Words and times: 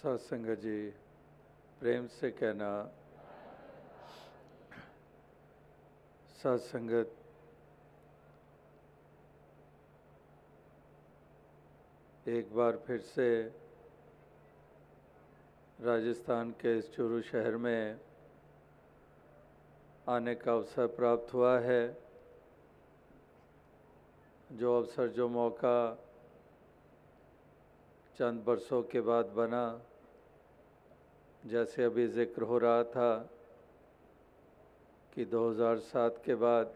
सत्संग 0.00 0.46
जी, 0.56 0.90
प्रेम 1.80 2.06
से 2.06 2.30
कहना। 2.30 2.88
सत्संगत 6.40 7.10
एक 12.28 12.54
बार 12.54 12.76
फिर 12.76 13.00
से 13.00 13.28
राजस्थान 15.80 16.50
के 16.50 16.78
इस 16.78 16.90
चूरू 16.94 17.20
शहर 17.20 17.56
में 17.56 18.00
आने 20.08 20.34
का 20.34 20.52
अवसर 20.52 20.86
प्राप्त 20.86 21.34
हुआ 21.34 21.58
है। 21.60 21.82
जो 24.52 24.76
अवसर, 24.78 25.08
जो 25.08 25.28
मौका 25.28 25.78
चंद 28.18 28.44
बरसों 28.44 28.82
के 28.82 29.00
बाद 29.00 29.26
बना। 29.26 29.64
जैसे 31.42 31.84
अभी 31.84 32.06
ज़िक्र 32.08 32.42
हो 32.42 32.58
रहा 32.58 32.82
था 32.84 33.16
कि 35.14 35.24
2007 35.24 36.18
के 36.24 36.34
बाद 36.34 36.72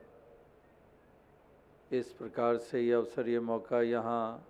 इस 1.90 2.12
प्रकार 2.12 2.56
से 2.58 2.80
ये 2.80 2.92
अवसर, 2.92 3.28
ये 3.28 3.40
मौका 3.40 3.80
यहाँ 3.82 4.46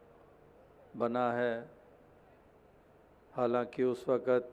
बना 0.97 1.33
है। 1.33 1.67
हालाँकि 3.33 3.83
उस 3.83 4.05
वक़्त 4.09 4.51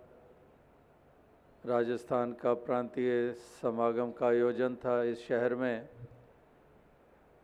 राजस्थान 1.64 2.34
का 2.34 2.54
प्रांतीय 2.66 3.32
समागम 3.62 4.12
का 4.12 4.28
आयोजन 4.28 4.76
था 4.76 5.02
इस 5.04 5.28
शहर 5.28 5.56
में, 5.56 5.90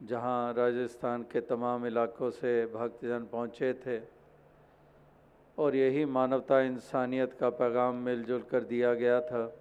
जहाँ 0.02 0.54
राजस्थान 0.54 1.24
के 1.24 1.42
तमाम 1.44 1.86
इलाकों 1.88 2.30
से 2.32 2.66
भक्तजन 2.74 3.28
पहुँचे 3.32 3.74
थे। 3.86 4.17
और 5.58 5.76
यही 5.76 6.06
मानवता 6.06 6.62
इंसानियत 6.62 7.34
का 7.34 7.50
पैगाम 7.50 7.96
मिलजुल 7.96 8.42
कर 8.42 8.64
दिया 8.64 8.94
गया 8.94 9.22
था। 9.22 9.56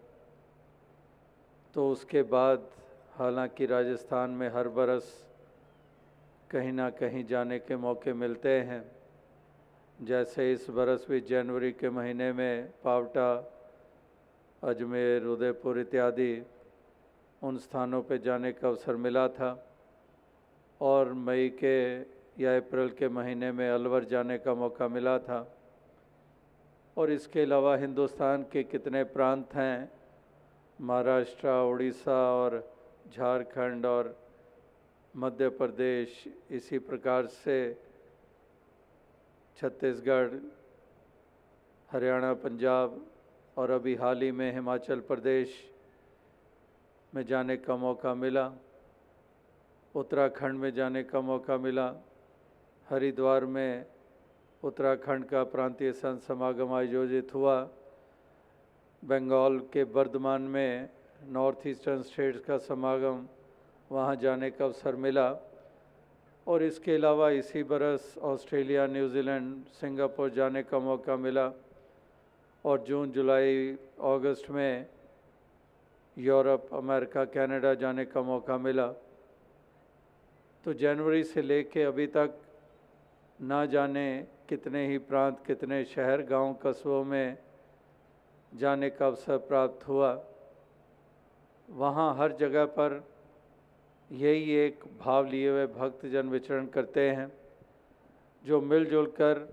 तो 1.74 1.90
उसके 1.90 2.22
बाद, 2.22 2.68
हालाँकि 3.14 3.66
राजस्थान 3.66 4.30
में 4.30 4.48
हर 4.48 4.68
बरस 4.68 5.28
कहीं 6.50 6.72
ना 6.72 6.90
कहीं 6.90 7.24
जाने 7.26 7.58
के 7.58 7.76
मौके 7.76 8.12
मिलते 8.12 8.48
हैं, 8.48 8.84
जैसे 10.02 10.52
इस 10.52 10.70
बरस 10.70 11.06
भी 11.10 11.20
जनवरी 11.20 11.72
के 11.72 11.90
महीने 11.90 12.32
में 12.32 12.72
पावटा, 12.84 13.52
अजमेर, 14.62 15.24
उदयपुर 15.24 15.78
इत्यादि 15.78 16.46
उन 17.42 17.58
स्थानों 17.58 18.02
पर 18.02 18.16
जाने 18.16 18.52
का 18.52 18.68
अवसर 18.68 18.96
मिला 18.96 19.28
था 19.28 19.50
और 20.80 21.12
मई 21.12 21.48
के 21.48 22.00
या 22.42 22.56
अप्रैल 22.56 22.90
के 22.90 23.08
महीने 23.08 23.52
में 23.52 23.70
अलवर 23.70 24.04
जाने 24.04 24.38
का 24.38 24.54
मौका 24.54 24.88
मिला 24.88 25.18
था। 25.18 25.55
और 26.96 27.10
इसके 27.10 27.42
अलावा 27.42 27.76
हिंदुस्तान 27.76 28.42
के 28.42 28.62
कितने 28.64 29.04
प्रांत 29.04 29.54
हैं? 29.54 29.92
महाराष्ट्र, 30.80 31.48
उड़ीसा 31.48 32.32
और 32.32 32.72
झारखंड 33.12 33.86
और 33.86 34.16
मध्य 35.16 35.48
प्रदेश, 35.48 36.24
इसी 36.50 36.78
प्रकार 36.78 37.26
से 37.26 37.58
छत्तीसगढ़, 39.56 40.34
हरियाणा, 41.90 42.32
पंजाब 42.34 43.06
और 43.56 43.70
अभी 43.70 43.94
हाल 43.94 44.22
ही 44.22 44.30
में 44.32 44.52
हिमाचल 44.52 45.00
प्रदेश 45.00 45.52
में 47.14 47.26
जाने 47.26 47.56
का 47.56 47.76
मौका 47.76 48.14
मिला। 48.14 48.52
उत्तराखंड 49.94 50.58
में 50.58 50.74
जाने 50.74 51.02
का 51.02 51.20
मौका 51.20 51.56
मिला। 51.56 51.94
हरिद्वार 52.90 53.44
में 53.44 53.84
उत्तराखंड 54.66 55.24
का 55.24 55.42
प्रांतीय 55.46 55.92
संत 55.92 56.22
समागम 56.22 56.72
आयोजित 56.74 57.34
हुआ। 57.34 57.56
बंगाल 59.02 59.58
के 59.72 59.84
बर्धमान 59.86 60.42
में 60.42 60.88
नॉर्थ 61.30 61.66
ईस्टर्न 61.66 62.02
स्टेट्स 62.02 62.40
का 62.44 62.56
समागम 62.66 63.26
वहाँ 63.90 64.16
जाने 64.16 64.50
का 64.50 64.64
अवसर 64.64 64.96
मिला 64.96 65.28
और 66.46 66.62
इसके 66.62 66.94
अलावा 66.94 67.30
इसी 67.38 67.62
बरस 67.62 68.14
ऑस्ट्रेलिया, 68.18 68.86
न्यूजीलैंड, 68.86 69.64
सिंगापुर 69.70 70.30
जाने 70.34 70.62
का 70.62 70.78
मौका 70.80 71.16
मिला 71.16 71.50
और 72.64 72.84
जून, 72.88 73.10
जुलाई, 73.12 73.76
अगस्त 74.02 74.50
में 74.50 74.86
यूरोप, 76.16 76.68
अमेरिका, 76.74 77.24
कनाडा 77.24 77.74
जाने 77.74 78.04
का 78.04 78.22
मौका 78.22 78.58
मिला। 78.58 78.88
तो 80.64 80.72
जनवरी 80.74 81.24
से 81.24 81.42
लेके 81.42 81.82
अभी 81.84 82.06
तक 82.06 82.40
ना 83.40 83.66
जाने 83.66 84.08
कितने 84.48 84.86
ही 84.86 84.98
प्रांत, 84.98 85.34
कितने 85.46 85.84
शहर, 85.84 86.22
गाँव 86.22 86.54
कस्बों 86.54 87.04
में 87.04 87.38
जाने 88.54 88.90
का 88.90 89.06
अवसर 89.06 89.36
प्राप्त 89.38 89.88
हुआ। 89.88 90.24
वहाँ 91.70 92.16
हर 92.16 92.32
जगह 92.32 92.64
पर 92.64 93.04
यही 94.12 94.54
एक 94.54 94.84
भाव 95.00 95.26
लिए 95.26 95.50
हुए 95.50 95.66
भक्तजन 95.66 96.28
विचरण 96.28 96.66
करते 96.66 97.10
हैं, 97.10 97.32
जो 98.44 98.60
मिलजुल 98.60 99.06
कर 99.06 99.48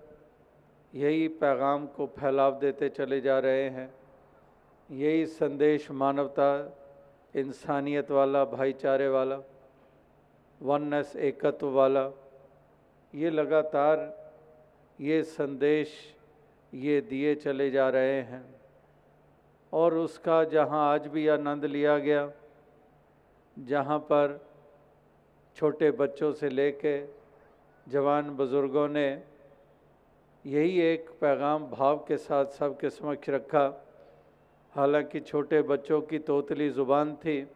यही 0.94 1.28
पैगाम 1.28 1.86
को 1.86 2.06
फैलाव 2.06 2.58
देते 2.58 2.88
चले 2.88 3.20
जा 3.20 3.38
रहे 3.38 3.68
हैं। 3.68 3.94
यही 4.90 5.26
संदेश 5.26 5.90
मानवता, 5.90 6.76
इंसानियत 7.34 8.10
वाला, 8.10 8.44
भाईचारे 8.44 9.08
वाला 9.08 9.38
वननेस 10.60 11.16
एकत्व 11.16 11.68
वाला, 11.68 12.10
ये 13.14 13.30
लगातार 13.30 14.23
ये 14.98 15.22
संदेश 15.22 15.92
ये 16.72 17.00
दिए 17.00 17.34
चले 17.34 17.70
जा 17.70 17.88
रहे 17.88 18.20
हैं 18.22 18.44
और 19.72 19.94
उसका 19.94 20.42
जहाँ 20.44 20.82
आज 20.92 21.06
भी 21.06 21.26
आनंद 21.28 21.64
लिया 21.64 21.98
गया, 21.98 22.30
जहाँ 23.56 23.98
पर 24.02 24.38
छोटे 25.56 25.90
बच्चों 25.92 26.32
से 26.32 26.48
लेके 26.48 26.98
जवान 27.86 28.30
बुज़ुर्गों 28.30 28.88
ने 28.88 29.08
यही 30.44 30.80
एक 30.82 31.10
पैगाम 31.20 31.66
भाव 31.66 31.96
के 32.08 32.16
साथ 32.18 32.46
सबके 32.52 32.90
समक्ष 32.90 33.28
रखा। 33.30 33.66
हालाँकि 34.74 35.20
छोटे 35.20 35.62
बच्चों 35.64 36.00
की 36.02 36.18
तोतली 36.20 36.68
ज़ुबान 36.70 37.14
थी, 37.16 37.46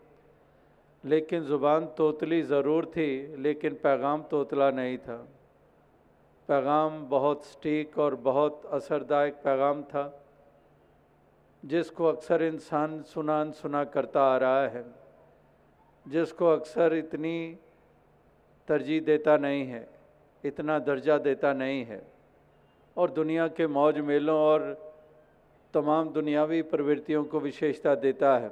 लेकिन 1.05 1.43
ज़ुबान 1.45 1.87
तोतली 1.97 2.43
ज़रूर 2.45 2.87
थी, 2.87 3.37
लेकिन 3.37 3.75
पैगाम 3.83 4.23
तोतला 4.31 4.71
नहीं 4.71 4.99
था। 4.99 5.27
पैगाम 6.49 7.09
बहुत 7.09 7.45
स्टीक 7.45 7.99
और 7.99 8.15
बहुत 8.15 8.67
असरदायक 8.67 9.35
पैगाम 9.35 9.83
था, 9.83 10.25
जिसको 11.65 12.05
अक्सर 12.05 12.43
इंसान 12.43 13.03
सुना 13.03 13.51
सुना 13.51 13.85
करता 13.85 14.23
आ 14.23 14.37
रहा 14.37 14.69
है, 14.69 14.85
जिसको 16.09 16.47
अक्सर 16.47 16.95
इतनी 16.95 17.59
तरजीह 18.69 19.01
देता 19.01 19.37
नहीं 19.37 19.67
है, 19.67 19.89
इतना 20.45 20.79
दर्जा 20.79 21.19
देता 21.19 21.53
नहीं 21.53 21.85
है। 21.85 22.13
और 22.97 23.11
दुनिया 23.11 23.49
के 23.49 23.67
मौज 23.67 23.99
मेलों 23.99 24.39
और 24.39 24.93
तमाम 25.75 26.09
दुनियावी 26.09 26.63
प्रवृत्तियों 26.63 27.25
को 27.25 27.41
विशेषता 27.41 27.95
देता 27.95 28.39
है। 28.39 28.51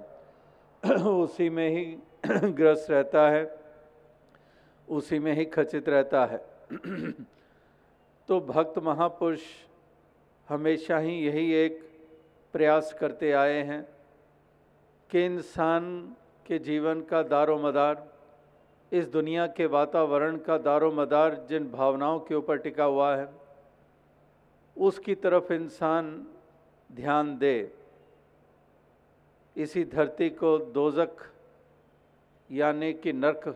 उसी 1.02 1.50
में 1.50 1.68
ही 1.70 1.98
ग्रस्त 2.52 2.90
रहता 2.90 3.30
है, 3.30 3.58
उसी 4.88 5.18
में 5.18 5.32
ही 5.32 5.44
खचित 5.44 5.88
रहता 5.88 6.26
है। 6.26 6.44
तो 8.28 8.40
भक्त 8.40 8.78
महापुरुष 8.78 9.42
हमेशा 10.48 10.98
ही 10.98 11.12
यही 11.26 11.52
एक 11.54 11.78
प्रयास 12.54 12.92
करते 13.00 13.30
आए 13.32 13.62
हैं 13.64 13.82
कि 15.10 15.24
इंसान 15.24 15.84
के 16.46 16.58
जीवन 16.58 17.00
का 17.00 17.22
दारो 17.22 17.58
मदार 17.58 18.04
इस 18.92 19.06
दुनिया 19.12 19.46
के 19.46 19.66
वातावरण 19.66 20.36
का 20.38 20.58
दारो 20.58 20.90
मदार 20.92 21.34
जिन 21.48 21.70
भावनाओं 21.70 22.18
के 22.20 22.34
ऊपर 22.34 22.58
टिका 22.58 22.84
हुआ 22.84 23.14
है, 23.16 23.28
उसकी 24.76 25.14
तरफ़ 25.14 25.52
इंसान 25.52 26.26
ध्यान 26.90 27.36
दे। 27.38 27.56
इसी 29.56 29.84
धरती 29.86 30.28
को 30.30 30.56
दोजक 30.74 31.26
यानी 32.50 32.92
कि 32.92 33.12
नरक 33.12 33.54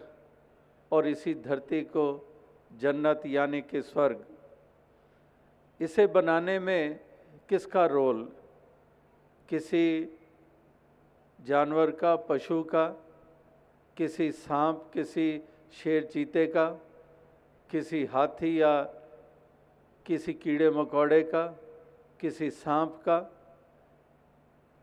और 0.93 1.09
इसी 1.09 1.35
धरती 1.45 1.81
को 1.91 2.07
जन्नत 2.71 3.23
यानी 3.27 3.61
कि 3.63 3.83
स्वर्ग 3.83 4.25
इसे 5.81 6.07
बनाने 6.07 6.59
में 6.59 7.01
किसका 7.49 7.87
रोल? 7.87 8.33
किसी 9.49 10.19
जानवर 11.41 11.91
का, 11.91 12.17
पशु 12.17 12.63
का, 12.63 12.89
किसी 13.97 14.33
सांप, 14.33 14.91
किसी 14.95 15.43
शेर 15.73 16.05
चीते 16.05 16.47
का, 16.47 16.71
किसी 17.71 18.05
हाथी 18.05 18.63
या 18.63 18.83
किसी 20.07 20.35
कीड़े 20.35 20.71
मकोड़े 20.71 21.23
का, 21.23 21.47
किसी 22.21 22.51
सांप 22.51 23.03
का, 23.07 23.19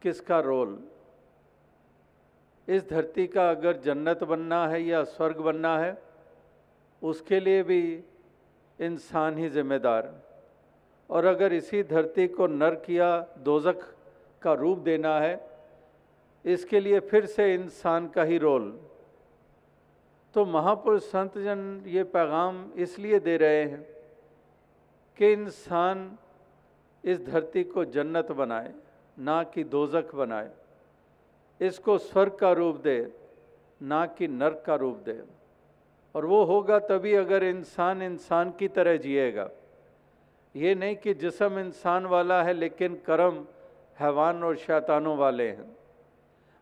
किसका 0.01 0.39
रोल? 0.39 0.87
इस 2.67 2.89
धरती 2.89 3.27
का 3.27 3.49
अगर 3.49 3.77
जन्नत 3.77 4.23
बनना 4.23 4.67
है 4.67 4.81
या 4.83 5.03
स्वर्ग 5.03 5.37
बनना 5.37 5.79
है, 5.79 6.01
उसके 7.03 7.39
लिए 7.39 7.63
भी 7.63 8.03
इंसान 8.81 9.37
ही 9.37 9.49
जिम्मेदार। 9.49 10.26
और 11.09 11.25
अगर 11.25 11.53
इसी 11.53 11.83
धरती 11.83 12.27
को 12.27 12.47
नर्क 12.47 12.89
या 12.89 13.27
दोजक 13.37 13.83
का 14.41 14.53
रूप 14.53 14.77
देना 14.77 15.19
है, 15.19 15.49
इसके 16.45 16.79
लिए 16.79 16.99
फिर 16.99 17.25
से 17.25 17.53
इंसान 17.53 18.07
का 18.07 18.23
ही 18.23 18.37
रोल। 18.37 18.79
तो 20.35 20.45
महापुरुष 20.45 21.03
संत 21.03 21.37
जन 21.37 21.83
ये 21.87 22.03
पैगाम 22.03 22.71
इसलिए 22.75 23.19
दे 23.19 23.37
रहे 23.37 23.63
हैं 23.63 23.81
कि 25.17 25.31
इंसान 25.31 26.17
इस 27.03 27.25
धरती 27.25 27.63
को 27.63 27.85
जन्नत 27.85 28.31
बनाए, 28.31 28.73
ना 29.17 29.43
कि 29.43 29.63
दोजक 29.63 30.15
बनाए। 30.15 30.51
इसको 31.61 31.97
स्वर्ग 31.97 32.35
का 32.35 32.51
रूप 32.51 32.75
दे, 32.75 33.13
ना 33.81 34.05
कि 34.05 34.27
नर्क 34.27 34.63
का 34.65 34.75
रूप 34.75 34.97
दे। 34.97 35.21
और 36.15 36.25
वो 36.25 36.43
होगा 36.43 36.79
तभी 36.79 37.13
अगर 37.13 37.43
इंसान 37.43 38.01
इंसान 38.01 38.51
की 38.51 38.67
तरह 38.67 38.97
जिएगा। 38.97 39.49
ये 40.55 40.73
नहीं 40.75 40.95
कि 40.95 41.13
जिसम 41.13 41.59
इंसान 41.59 42.05
वाला 42.05 42.41
है, 42.43 42.53
लेकिन 42.53 42.95
कर्म 43.05 43.45
हैवान 43.99 44.43
और 44.43 44.55
शैतानों 44.57 45.17
वाले 45.17 45.47
हैं। 45.47 45.75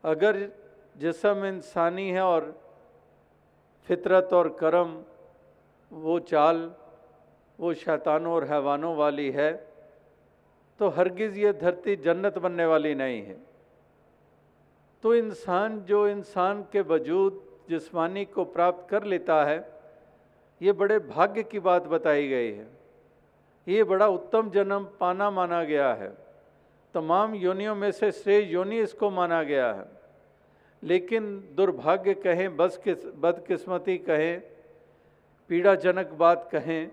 अगर 0.04 0.48
जिसम 0.98 1.46
इंसानी 1.46 2.10
है 2.10 2.22
और 2.22 2.54
फितरत 3.88 4.30
और 4.34 4.50
कर्म, 4.60 4.98
वो 5.92 6.20
चाल, 6.22 6.72
वो 7.60 7.74
शैतानों 7.76 8.34
और 8.34 8.44
हैवानों 8.46 8.96
वाली 8.96 9.30
है 9.32 9.52
तो 10.80 10.88
हरगिज़ 10.90 11.38
ये 11.40 11.52
धरती 11.54 11.96
जन्नत 11.96 12.38
बनने 12.38 12.66
वाली 12.66 12.94
नहीं 12.96 13.22
है। 13.24 13.38
तो 15.04 15.14
इंसान 15.16 15.80
जो 15.82 16.08
इंसान 16.08 16.62
के 16.72 16.82
वजूद 16.84 17.42
जिस्मानी 17.70 18.24
को 18.26 18.44
प्राप्त 18.46 18.90
कर 18.90 19.04
लेता 19.04 19.44
है, 19.46 19.58
ये 20.62 20.72
बड़े 20.74 20.98
भाग्य 21.00 21.44
की 21.44 21.60
बात 21.60 21.88
बताई 21.88 22.28
गई 22.28 22.52
है। 22.52 22.68
ये 23.68 23.84
बड़ा 23.84 24.08
उत्तम 24.08 24.50
जन्म 24.50 24.88
पाना 25.00 25.30
माना 25.32 25.64
गया 25.64 25.94
है। 25.94 26.14
तमाम 26.94 27.36
योनियों 27.36 27.76
में 27.76 27.92
से 27.92 28.12
श्रेय 28.12 28.42
योनि 28.54 28.80
इसको 28.80 29.10
माना 29.10 29.44
गया 29.44 29.72
है। 29.74 29.86
लेकिन 30.84 31.54
दुर्भाग्य 31.56 32.14
कहें, 32.14 32.58
बस 32.58 32.78
किस, 32.84 33.06
बदकिस्मती 33.06 33.98
कहें, 33.98 34.42
पीड़ाजनक 35.50 36.08
बात 36.08 36.50
कहें 36.52 36.92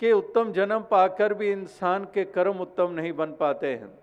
कि 0.00 0.12
उत्तम 0.12 0.52
जन्म 0.52 0.80
पाकर 0.80 1.34
भी 1.34 1.50
इंसान 1.52 2.04
के 2.04 2.24
कर्म 2.24 2.58
उत्तम 2.58 2.90
नहीं 2.90 3.12
बन 3.12 3.32
पाते 3.32 3.66
हैं। 3.66 3.98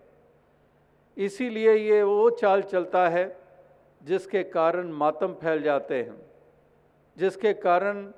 इसीलिए 1.18 1.76
ये 1.76 2.04
वो 2.04 2.30
चाल 2.30 2.62
चलता 2.62 3.08
है 3.10 3.38
जिसके 4.02 4.44
कारण 4.44 4.88
मातम 4.88 5.34
फैल 5.34 5.62
जाते 5.62 5.96
हैं, 5.96 6.16
जिसके 7.18 7.54
कारण 7.54 8.12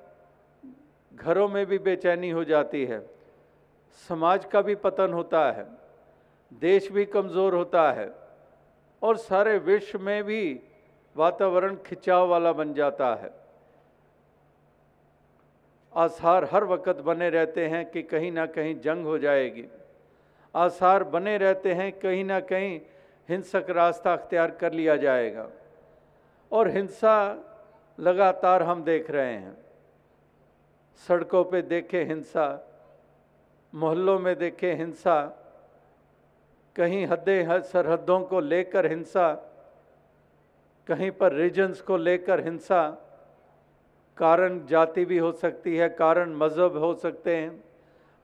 घरों 1.14 1.48
में 1.48 1.66
भी 1.66 1.78
बेचैनी 1.78 2.30
हो 2.30 2.44
जाती 2.44 2.84
है। 2.84 3.13
समाज 3.98 4.44
का 4.44 4.60
भी 4.62 4.74
पतन 4.76 5.12
होता 5.12 5.50
है, 5.52 5.66
देश 6.52 6.90
भी 6.92 7.04
कमज़ोर 7.06 7.54
होता 7.54 7.90
है 7.92 8.10
और 9.02 9.16
सारे 9.18 9.56
विश्व 9.60 9.98
में 9.98 10.24
भी 10.24 10.60
वातावरण 11.16 11.76
खिंचाव 11.86 12.28
वाला 12.28 12.52
बन 12.52 12.74
जाता 12.74 13.14
है। 13.14 13.30
आसार 15.92 16.48
हर 16.52 16.64
वक्त 16.64 17.00
बने 17.00 17.28
रहते 17.30 17.66
हैं 17.66 17.84
कि 17.90 18.02
कहीं 18.02 18.32
ना 18.32 18.46
कहीं 18.48 18.74
जंग 18.80 19.06
हो 19.06 19.18
जाएगी। 19.18 19.64
आसार 20.54 21.04
बने 21.06 21.36
रहते 21.38 21.74
हैं, 21.74 21.90
कहीं 21.92 22.24
ना 22.24 22.40
कहीं 22.42 22.80
हिंसक 23.28 23.70
रास्ता 23.70 24.12
अख्तियार 24.12 24.50
कर 24.50 24.72
लिया 24.72 24.96
जाएगा 24.96 25.48
और 26.52 26.68
हिंसा 26.68 27.16
लगातार 27.98 28.62
हम 28.62 28.82
देख 28.84 29.10
रहे 29.10 29.32
हैं। 29.32 29.56
सड़कों 31.06 31.44
पे 31.44 31.62
देखे 31.62 32.02
हिंसा 32.04 32.46
मोहल्लों 33.74 34.18
में 34.18 34.38
देखे 34.38 34.72
हिंसा, 34.74 35.40
कहीं 36.76 37.06
हदें 37.06 37.62
सरहदों 37.62 38.20
को 38.20 38.40
लेकर 38.40 38.86
हिंसा, 38.86 39.34
कहीं 40.86 41.10
पर 41.10 41.32
रीजन्स 41.32 41.80
को 41.80 41.96
लेकर 41.96 42.40
हिंसा, 42.40 42.90
कारण 44.16 44.66
जाति 44.66 45.04
भी 45.04 45.18
हो 45.18 45.32
सकती 45.32 45.76
है, 45.76 45.88
कारण 45.88 46.34
मज़हब 46.34 46.76
हो 46.76 46.94
सकते 46.94 47.36
हैं, 47.36 47.64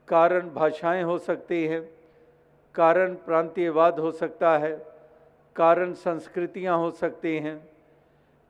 कारण 0.09 0.51
भाषाएँ 0.51 1.03
हो 1.03 1.19
सकती 1.19 1.67
हैं, 1.67 1.91
कारण 2.75 3.15
प्रांतीयवाद 3.15 3.99
हो 3.99 4.11
सकता 4.13 4.59
है, 4.59 4.87
कारण 5.57 5.93
संस्कृतियाँ 5.93 6.79
हो 6.79 6.91
सकती 6.91 7.37
हैं। 7.39 7.71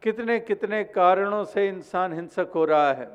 कितने 0.03 0.41
कितने 0.41 0.85
कारणों 0.85 1.45
से 1.45 1.69
इंसान 1.69 2.13
हिंसक 2.13 2.49
हो 2.55 2.65
रहा 2.65 2.93
है। 2.93 3.09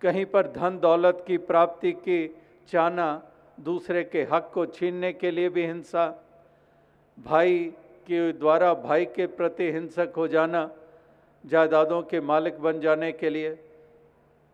कहीं 0.00 0.26
पर 0.26 0.46
धन 0.46 0.78
दौलत 0.78 1.24
की, 1.26 1.36
प्राप्ति 1.38 1.92
की 1.92 2.41
चाना 2.68 3.08
दूसरे 3.58 4.02
के 4.04 4.22
हक 4.32 4.50
को 4.54 4.64
छीनने 4.68 5.12
के 5.12 5.30
लिए 5.30 5.48
भी 5.48 5.66
हिंसा। 5.66 6.06
भाई 7.18 7.58
के 8.06 8.32
द्वारा 8.32 8.72
भाई 8.76 9.04
के 9.06 9.26
प्रति 9.28 9.70
हिंसक 9.72 10.12
हो 10.16 10.26
जाना 10.28 10.68
जायदादों 11.44 12.02
के 12.04 12.20
मालिक 12.22 12.58
बन 12.60 12.80
जाने 12.80 13.12
के 13.12 13.30
लिए। 13.30 13.56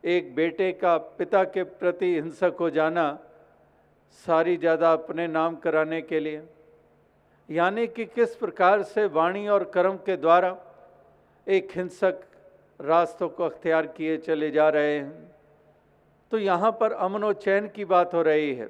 एक 0.05 0.35
बेटे 0.35 0.71
का 0.73 0.97
पिता 1.19 1.43
के 1.47 1.63
प्रति 1.63 2.15
हिंसक 2.15 2.57
हो 2.61 2.71
जाना 2.71 3.07
सारी 4.27 4.57
ज़्यादा 4.57 4.93
अपने 4.93 5.27
नाम 5.29 5.57
कराने 5.57 6.01
के 6.03 6.21
लिए। 6.21 6.43
यानी 7.49 7.87
कि 7.87 8.05
किस 8.07 8.35
प्रकार 8.37 8.83
से 8.85 9.07
वाणी 9.09 9.47
और 9.49 9.65
कर्म 9.75 9.97
के 10.07 10.17
द्वारा 10.17 10.57
एक 11.47 11.69
हिंसक 11.77 12.21
रास्तों 12.81 13.29
को 13.29 13.45
अख्तियार 13.45 13.87
किए 13.89 14.17
चले 14.19 14.51
जा 14.51 14.69
रहे 14.69 14.97
हैं। 14.99 15.38
तो 16.33 16.39
यहाँ 16.39 16.71
पर 16.81 16.93
अमन 16.93 17.25
व 17.25 17.33
चैन 17.35 17.69
की 17.69 17.85
बात 17.85 18.15
हो 18.15 18.23
रही 18.23 18.55
है, 18.55 18.69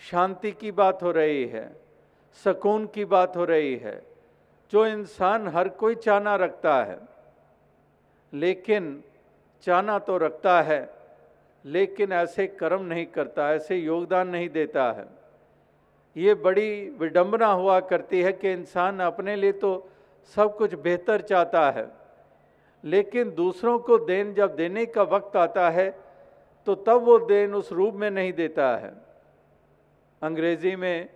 शांति 0.00 0.50
की 0.52 0.70
बात 0.72 1.02
हो 1.02 1.10
रही 1.12 1.44
है, 1.46 1.70
सकून 2.44 2.86
की 2.86 3.04
बात 3.04 3.36
हो 3.36 3.44
रही 3.44 3.76
है, 3.76 4.00
जो 4.72 4.86
इंसान 4.86 5.48
हर 5.48 5.68
कोई 5.68 5.94
चाना 5.96 6.34
रखता 6.36 6.82
है, 6.84 6.98
लेकिन 8.32 9.02
चाना 9.64 9.98
तो 9.98 10.16
रखता 10.18 10.60
है, 10.62 10.88
लेकिन 11.64 12.12
ऐसे 12.12 12.46
कर्म 12.48 12.84
नहीं 12.84 13.06
करता, 13.06 13.52
ऐसे 13.54 13.76
योगदान 13.76 14.28
नहीं 14.28 14.48
देता 14.48 14.90
है। 14.92 15.06
ये 16.16 16.34
बड़ी 16.34 16.70
विडंबना 17.00 17.46
हुआ 17.46 17.78
करती 17.82 18.20
है 18.22 18.32
कि 18.32 18.52
इंसान 18.52 19.00
अपने 19.00 19.34
लिए 19.36 19.52
तो 19.54 19.88
सब 20.34 20.56
कुछ 20.56 20.74
बेहतर 20.76 21.20
चाहता 21.22 21.70
है, 21.70 21.86
लेकिन 22.84 23.34
दूसरों 23.34 23.78
को 23.78 23.98
देन 24.00 24.32
जब 24.34 24.54
देने 24.56 24.86
का 24.86 25.02
वक्त 25.02 25.36
आता 25.36 25.68
है 25.70 25.88
तो 26.66 26.74
तब 26.76 27.02
वो 27.04 27.18
देन 27.20 27.54
उस 27.54 27.72
रूप 27.72 27.94
में 27.94 28.10
नहीं 28.10 28.32
देता 28.32 28.76
है। 28.76 28.92
अंग्रेज़ी 30.22 30.74
में 30.76 31.08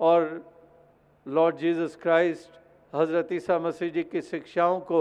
और 0.00 0.40
लॉर्ड 1.26 1.56
जीसस 1.56 1.96
क्राइस्ट, 2.02 2.50
हज़रत 2.92 3.32
ईसा 3.32 3.58
मसीह 3.58 3.90
जी 3.90 4.02
की 4.04 4.22
शिक्षाओं 4.22 4.80
को 4.80 5.00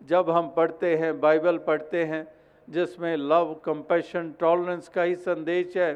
जब 0.00 0.30
हम 0.30 0.48
पढ़ते 0.56 0.96
हैं, 0.96 1.20
बाइबल 1.20 1.58
पढ़ते 1.58 2.04
हैं, 2.04 2.26
जिसमें 2.68 3.16
लव, 3.16 3.54
कंपैशन, 3.64 4.32
टॉलरेंस 4.40 4.88
का 4.88 5.02
ही 5.02 5.14
संदेश 5.16 5.76
है 5.76 5.94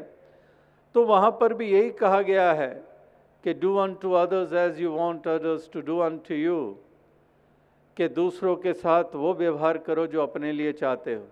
तो 0.95 1.03
वहाँ 1.05 1.29
पर 1.39 1.53
भी 1.53 1.69
यही 1.69 1.89
कहा 1.99 2.21
गया 2.21 2.51
है 2.53 2.73
कि 3.43 3.53
do 3.55 3.75
unto 4.01 4.11
others 4.13 4.53
as 4.53 4.81
you 4.81 4.91
want 4.91 5.27
others 5.27 5.69
to 5.73 5.81
do 5.81 5.97
unto 6.27 6.35
you 6.35 6.57
कि 7.97 8.07
दूसरों 8.09 8.55
के 8.55 8.73
साथ 8.73 9.15
वो 9.15 9.33
व्यवहार 9.33 9.77
करो 9.77 10.05
जो 10.07 10.21
अपने 10.21 10.51
लिए 10.51 10.71
चाहते 10.73 11.13
हो। 11.13 11.27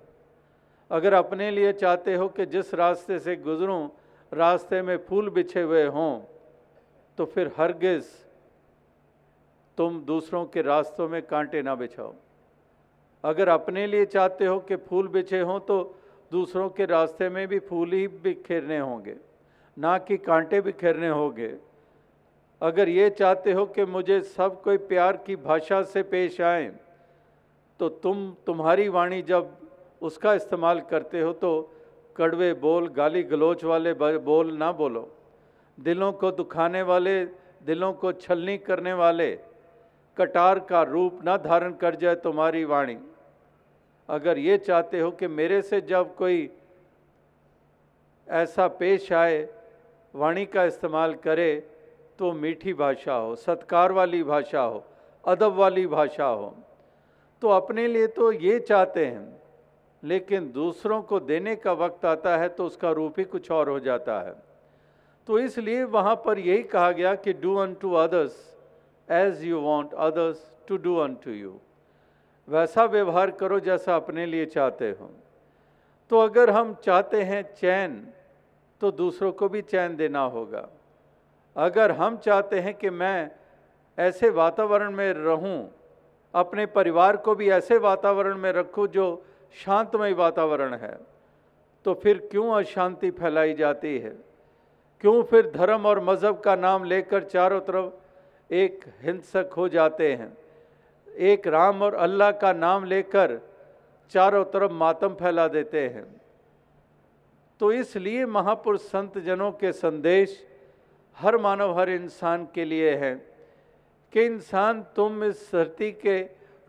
अगर 0.92 1.14
अपने 1.14 1.50
लिए 1.52 1.72
चाहते 1.74 2.16
हो 2.16 2.28
कि 2.30 2.46
जिस 2.46 2.74
रास्ते 2.74 3.20
से 3.20 3.36
गुजरूं, 3.38 3.88
रास्ते 4.32 4.82
में 4.82 4.98
फूल 5.06 5.30
बिछे 5.30 5.62
हुए 5.62 5.86
हों 5.88 6.20
तो 7.18 7.26
फिर 7.26 7.52
हरगिज़ 7.58 8.08
तुम 9.78 10.00
दूसरों 10.06 10.46
के 10.46 10.62
रास्तों 10.62 11.08
में 11.10 11.22
कांटे 11.22 11.62
ना 11.62 11.76
बिछाओ। 11.76 12.14
अगर 13.24 13.50
अपने 13.50 13.86
लिए 13.88 14.06
चाहते 14.08 14.46
हो 14.46 14.60
कि 14.60 14.76
फूल 14.82 15.08
बिछे 15.08 15.40
हों 15.42 15.60
तो 15.62 15.78
दूसरों 16.32 16.70
के 16.70 16.86
रास्ते 16.86 17.30
में 17.30 17.48
भी 17.48 17.60
फूल 17.62 17.92
ही 17.92 18.08
बिखेरने 18.24 18.78
होंगे, 18.80 19.16
ना 19.78 19.98
कि 19.98 20.18
कांटे 20.20 20.62
बिखेरने 20.62 21.10
होंगे। 21.10 21.54
अगर 22.62 22.90
ये 22.90 23.10
चाहते 23.12 23.52
हो 23.52 23.66
कि 23.68 23.86
मुझे 23.88 24.20
सब 24.22 24.62
कोई 24.62 24.78
प्यार 24.86 25.18
की 25.18 25.36
भाषा 25.38 25.82
से 25.84 26.04
पेश 26.04 26.40
आए 26.42 26.72
तो 27.80 27.90
तुम, 27.90 28.32
तुम्हारी 28.46 28.88
वाणी 28.90 29.22
जब 29.22 29.58
उसका 30.02 30.34
इस्तेमाल 30.34 30.80
करते 30.82 31.22
हो 31.22 31.34
तो 31.34 31.52
कड़वे 32.16 32.54
बोल, 32.54 32.88
गाली 32.88 33.24
गलोच 33.24 33.64
वाले 33.64 33.94
बोल 33.94 34.52
ना 34.54 34.72
बोलो। 34.72 35.08
दिलों 35.78 36.12
को 36.14 36.32
दुखाने 36.32 36.82
वाले, 36.82 37.24
दिलों 37.64 37.94
को 37.94 38.12
छलनी 38.14 38.58
करने 38.58 38.94
वाले, 38.94 39.32
कटार 40.18 40.60
का 40.60 40.82
रूप 40.84 41.20
ना 41.24 41.38
धारण 41.38 41.74
कर 41.74 41.96
जाए 41.96 42.16
तुम्हारी 42.16 42.64
वाणी। 42.66 42.98
अगर 44.10 44.38
ये 44.38 44.58
चाहते 44.58 45.00
हो 45.00 45.12
कि 45.12 45.28
मेरे 45.28 45.62
से 45.62 45.82
जब 45.82 46.16
कोई 46.16 46.50
ऐसा 48.28 48.68
पेश 48.68 49.12
आए, 49.14 49.48
वाणी 50.14 50.46
का 50.46 50.64
इस्तेमाल 50.64 51.14
करे 51.14 51.54
तो 52.20 52.32
मीठी 52.34 52.74
भाषा 52.74 53.14
हो, 53.14 53.36
सत्कार 53.36 53.92
वाली 53.92 54.24
भाषा 54.24 54.62
हो, 54.62 54.84
अदब 55.24 55.54
वाली 55.54 55.86
भाषा 55.88 56.26
हो। 56.26 56.56
तो 57.42 57.50
अपने 57.50 57.88
लिए 57.88 58.08
तो 58.08 58.32
ये 58.32 58.60
चाहते 58.60 59.06
हैं। 59.06 59.41
लेकिन 60.04 60.52
दूसरों 60.52 61.02
को 61.02 61.20
देने 61.22 61.56
का 61.56 61.72
वक्त 61.76 62.06
आता 62.06 62.38
है 62.38 62.48
तो 62.50 62.66
उसका 62.66 62.92
रूप 62.92 63.20
ही 63.20 63.24
कुछ 63.26 63.52
और 63.52 63.70
हो 63.70 63.80
जाता 63.80 64.20
है। 64.20 64.34
तो 65.28 65.40
इसलिए 65.40 65.84
वहाँ 65.86 66.16
पर 66.26 66.40
यही 66.40 66.64
कहा 66.66 66.92
गया 66.92 67.14
कि 67.16 67.34
do 67.34 67.56
unto 67.82 67.94
others 67.96 68.38
as 69.10 69.44
you 69.44 69.60
want 69.60 69.94
others 69.96 70.46
to 70.68 70.78
do 70.78 70.96
unto 71.24 71.32
you 71.32 71.54
वैसा 72.48 72.86
व्यवहार 72.86 73.32
करो 73.32 73.60
जैसा 73.62 73.96
अपने 73.96 74.26
लिए 74.26 74.46
चाहते 74.48 74.90
हो। 74.92 75.10
तो 76.12 76.20
अगर 76.20 76.50
हम 76.50 76.74
चाहते 76.84 77.22
हैं 77.24 77.42
चैन 77.54 78.02
तो 78.82 78.92
दूसरों 78.94 79.32
को 79.32 79.50
भी 79.50 79.62
चैन 79.64 79.96
देना 79.96 80.22
होगा। 80.28 80.68
अगर 81.56 81.92
हम 81.92 82.18
चाहते 82.18 82.60
हैं 82.60 82.74
कि 82.74 82.90
मैं 82.92 83.30
ऐसे 83.98 84.30
वातावरण 84.32 84.92
में 84.92 85.12
रहूँ, 85.14 85.70
अपने 86.34 86.66
परिवार 86.68 87.18
को 87.18 87.36
भी 87.36 87.50
ऐसे 87.52 87.78
वातावरण 87.80 88.38
में 88.38 88.52
रखूँ 88.54 88.88
जो 88.88 89.06
शांतमय 89.56 90.14
वातावरण 90.14 90.74
है 90.74 90.98
तो 91.86 91.94
फिर 91.94 92.18
क्यों 92.32 92.52
अशांति 92.54 93.10
फैलाई 93.12 93.54
जाती 93.54 93.98
है? 94.00 94.10
क्यों 95.04 95.22
फिर 95.24 95.50
धर्म 95.52 95.86
और 95.86 96.00
मज़हब 96.00 96.40
का 96.40 96.56
नाम 96.56 96.84
लेकर 96.84 97.24
चारों 97.24 97.60
तरफ़ 97.62 98.54
एक 98.54 98.86
हिंसक 99.02 99.54
हो 99.58 99.68
जाते 99.70 100.12
हैं? 100.14 100.32
एक 101.08 101.48
राम 101.48 101.82
और 101.82 101.94
अल्लाह 101.96 102.32
का 102.32 102.54
नाम 102.54 102.86
लेकर 102.86 103.40
चारों 104.12 104.44
तरफ़ 104.46 104.72
मातम 104.74 105.14
फैला 105.16 105.48
देते 105.48 105.88
हैं। 105.88 106.06
तो 107.62 107.72
इसलिए 107.72 108.26
महापुरुष 108.28 108.82
संत 108.82 109.18
जनों 109.18 109.52
के 109.52 109.72
संदेश 109.72 110.40
हर 111.18 111.38
मानव, 111.38 111.80
हर 111.80 111.90
इंसान 111.90 112.48
के 112.56 112.66
लिए 112.66 112.96
है 112.96 113.14
कि 114.14 114.26
इंसान 114.26 114.82
तुम 114.96 115.24
इस 115.24 115.50
धरती 115.54 115.92
के 115.92 116.20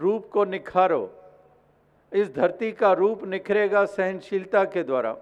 रूप 0.00 0.28
को 0.32 0.44
निखारो। 0.44 1.10
इस 2.12 2.34
धरती 2.34 2.70
का 2.72 2.92
रूप 2.92 3.24
निखरेगा 3.24 3.84
सहनशीलता 3.84 4.64
के 4.64 4.82
द्वारा। 4.82 5.16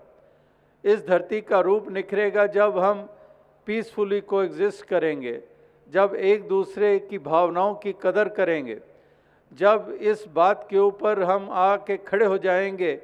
इस 0.85 1.07
धरती 1.07 1.41
का 1.41 1.61
रूप 1.61 1.89
निखरेगा 1.91 2.47
जब 2.47 2.79
हम 2.79 3.09
पीसफुली 3.67 4.21
को 4.21 4.43
एग्जिस्ट 4.43 4.85
करेंगे, 4.87 5.41
जब 5.89 6.15
एक 6.15 6.49
दूसरे 6.49 6.99
की 6.99 7.19
भावनाओं 7.19 7.75
की 7.75 7.95
कदर 8.03 8.29
करेंगे, 8.29 8.81
जब 9.53 9.99
इस 10.01 10.25
बात 10.29 10.67
के 10.71 10.79
ऊपर 10.79 11.23
हम 11.23 11.49
आके 11.51 11.97
खड़े 11.97 12.27
हो 12.27 12.39
जाएँगे 12.39 12.95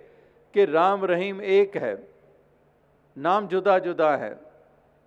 कि 0.55 0.64
राम 0.64 1.05
रहीम 1.05 1.40
एक 1.43 1.76
है, 1.76 1.97
नाम 3.16 3.49
जुदा 3.49 3.78
जुदा 3.78 4.16
है। 4.16 4.37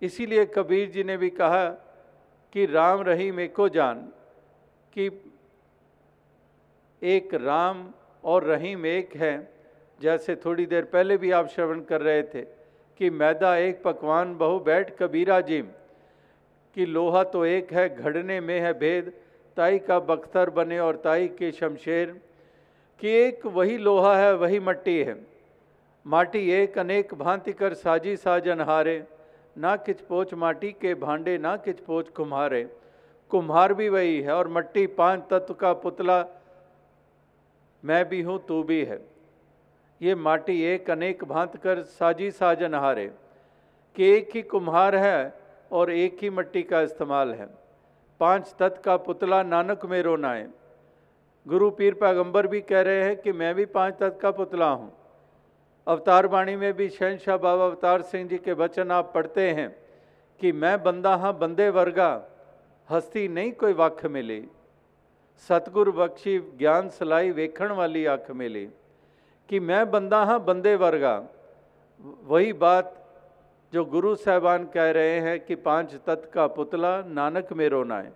इसीलिए 0.02 0.44
कबीर 0.46 0.90
जी 0.90 1.04
ने 1.04 1.16
भी 1.16 1.30
कहा 1.30 1.68
कि 2.52 2.66
राम 2.66 3.02
रहीम 3.02 3.40
एको 3.40 3.68
जान, 3.68 4.08
कि 4.92 5.10
एक 7.02 7.34
राम 7.34 7.90
और 8.24 8.44
रहीम 8.44 8.86
एक 8.86 9.16
है। 9.16 9.32
जैसे 10.00 10.36
थोड़ी 10.36 10.66
देर 10.66 10.84
पहले 10.84 11.16
भी 11.16 11.30
आप 11.30 11.48
श्रवण 11.48 11.80
कर 11.82 12.00
रहे 12.00 12.22
थे 12.24 12.42
कि 13.00 13.10
मैदा 13.12 13.56
एक 13.56 13.82
पकवान 13.82 14.36
बहु 14.38 14.58
बैठ 14.60 14.96
कबीरा 14.98 15.40
जिम, 15.42 15.66
कि 16.76 16.86
लोहा 16.86 17.22
तो 17.24 17.44
एक 17.46 17.72
है, 17.72 17.88
घड़ने 17.96 18.40
में 18.40 18.60
है 18.60 18.72
भेद, 18.78 19.12
ताई 19.56 19.78
का 19.78 19.98
बख्तर 20.00 20.50
बने 20.50 20.78
और 20.78 20.96
ताई 20.96 21.28
के 21.38 21.52
शमशेर, 21.52 22.20
कि 23.00 23.08
एक 23.18 23.46
वही 23.48 23.78
लोहा 23.78 24.16
है, 24.18 24.34
वही 24.34 24.60
मट्टी 24.60 24.98
है। 24.98 25.16
माटी 26.06 26.50
एक 26.52 26.78
अनेक 26.78 27.14
भांति 27.14 27.52
कर 27.52 27.74
साजी 27.74 28.16
साजन 28.16 28.60
हारे, 28.62 29.02
ना 29.56 29.74
किच 29.76 30.00
पोच 30.00 30.34
माटी 30.34 30.70
के 30.72 30.94
भांडे, 30.96 31.38
ना 31.38 31.56
किच 31.56 31.80
पोच 31.80 32.08
कुम्हारे। 32.08 32.62
कुम्हार 33.30 33.74
भी 33.74 33.88
वही 33.88 34.20
है 34.20 34.34
और 34.34 34.48
मट्टी 34.48 34.86
पाँच 34.94 35.22
तत्व 35.30 35.54
का 35.54 35.72
पुतला 35.72 36.22
मैं 37.84 38.08
भी 38.08 38.20
हूँ, 38.22 38.38
तू 38.46 38.62
भी 38.62 38.84
है। 38.84 39.00
ये 40.00 40.14
माटी 40.14 40.60
एक 40.64 40.90
अनेक 40.90 41.24
भांत 41.24 41.56
कर 41.56 41.82
साजी 41.82 42.30
साजन 42.30 42.74
हारे। 42.74 43.10
कि 43.96 44.04
एक 44.06 44.28
ही 44.34 44.42
कुम्हार 44.42 44.96
है 44.96 45.34
और 45.72 45.90
एक 45.90 46.18
ही 46.22 46.30
मट्टी 46.30 46.62
का 46.62 46.80
इस्तेमाल 46.80 47.32
है। 47.34 47.48
पाँच 48.20 48.54
तत्व 48.58 48.80
का 48.84 48.96
पुतला 48.96 49.42
नानक 49.42 49.86
में 49.86 50.00
रोनाए 50.02 50.46
गुरु 51.46 51.70
पीर 51.70 51.94
पैगंबर 51.94 52.46
भी 52.46 52.60
कह 52.60 52.80
रहे 52.80 53.04
हैं 53.04 53.16
कि 53.16 53.32
मैं 53.32 53.54
भी 53.54 53.64
पाँच 53.66 53.94
तत्व 53.94 54.18
का 54.18 54.30
पुतला 54.30 54.68
हूँ। 54.70 54.92
अवतार 55.86 56.26
वाणी 56.26 56.56
में 56.56 56.72
भी 56.72 56.88
शहनशाह 56.88 57.36
बाबा 57.36 57.66
अवतार 57.66 58.02
सिंह 58.02 58.28
जी 58.28 58.38
के 58.38 58.52
वचन 58.52 58.90
आप 58.90 59.12
पढ़ते 59.14 59.50
हैं 59.50 59.68
कि 60.40 60.52
मैं 60.52 60.82
बंदा 60.82 61.14
हाँ 61.16 61.38
बंदे 61.38 61.68
वर्गा, 61.70 62.10
हस्ती 62.88 63.28
नहीं 63.28 63.52
कोई 63.52 63.72
वख 63.72 64.04
मिली। 64.06 64.40
सतगुर 65.48 65.90
बख्शी 65.90 66.38
ज्ञान 66.58 66.88
सलाई 66.88 67.30
वेखण 67.30 67.72
वाली 67.72 68.04
अख 68.04 68.30
मिली, 68.30 68.64
कि 69.48 69.60
मैं 69.60 69.90
बंदा 69.90 70.22
हाँ 70.24 70.38
बंदे 70.44 70.74
वर्गा। 70.76 71.22
वही 72.24 72.52
बात 72.52 72.96
जो 73.72 73.84
गुरु 73.84 74.14
साहबान 74.16 74.64
कह 74.64 74.90
रहे 74.90 75.18
हैं 75.20 75.38
कि 75.40 75.54
पाँच 75.54 75.94
तत्व 76.06 76.28
का 76.34 76.46
पुतला 76.46 76.90
नानक 77.08 77.52
में 77.52 77.68
रोना 77.68 77.98
है। 77.98 78.12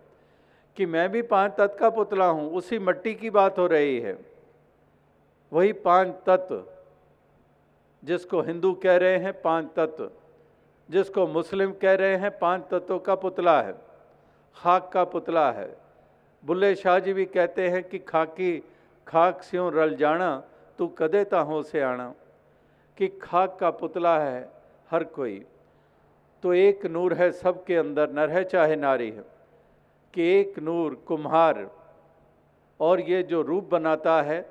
कि 0.76 0.86
मैं 0.86 1.08
भी 1.10 1.22
पाँच 1.22 1.52
तत्व 1.52 1.78
का 1.78 1.90
पुतला 1.90 2.26
हूँ, 2.26 2.50
उसी 2.52 2.78
मट्टी 2.78 3.14
की 3.14 3.30
बात 3.30 3.58
हो 3.58 3.66
रही 3.66 3.98
है। 4.00 4.16
वही 5.52 5.72
पाँच 5.72 6.08
तत्व 6.26 6.62
जिसको 8.02 8.40
हिंदू 8.42 8.72
कह 8.82 8.96
रहे 8.96 9.18
हैं 9.18 9.32
पाँच 9.42 9.68
तत्व 9.76 10.10
जिसको 10.88 11.26
मुस्लिम 11.26 11.72
कह 11.72 11.94
रहे 11.94 12.16
हैं 12.16 12.30
पाँच 12.38 12.62
तत्वों 12.70 12.98
का 12.98 13.14
पुतला 13.14 13.60
है, 13.62 13.72
खाक 14.56 14.90
का 14.92 15.04
पुतला 15.04 15.50
है। 15.52 15.83
बुल्ले 16.44 16.74
शाह 16.74 16.98
जी 16.98 17.12
भी 17.12 17.24
कहते 17.24 17.68
हैं 17.68 17.84
कि 17.84 17.98
खाकी, 17.98 18.64
खाक 19.08 19.42
स्यों 19.42 19.72
रल 19.72 19.94
जाना, 19.94 20.44
तू 20.78 20.86
कदे 20.86 21.24
ता 21.24 21.40
हो 21.40 21.62
से 21.62 21.80
आना। 21.80 22.14
कि 22.98 23.08
खाक 23.08 23.56
का 23.60 23.70
पुतला 23.70 24.18
है 24.18 24.50
हर 24.90 25.04
कोई। 25.04 25.46
तो 26.42 26.54
एक 26.54 26.86
नूर 26.86 27.14
है 27.14 27.32
सबके 27.32 27.76
अंदर, 27.76 28.10
नर 28.10 28.30
है 28.30 28.44
चाहे 28.44 28.76
नारी 28.76 29.10
है। 29.10 29.24
कि 30.14 30.22
एक 30.22 30.58
नूर 30.58 30.94
कुम्हार, 30.94 31.70
और 32.80 33.00
ये 33.00 33.22
जो 33.22 33.42
रूप 33.42 33.64
बनाता 33.64 34.22
है, 34.22 34.46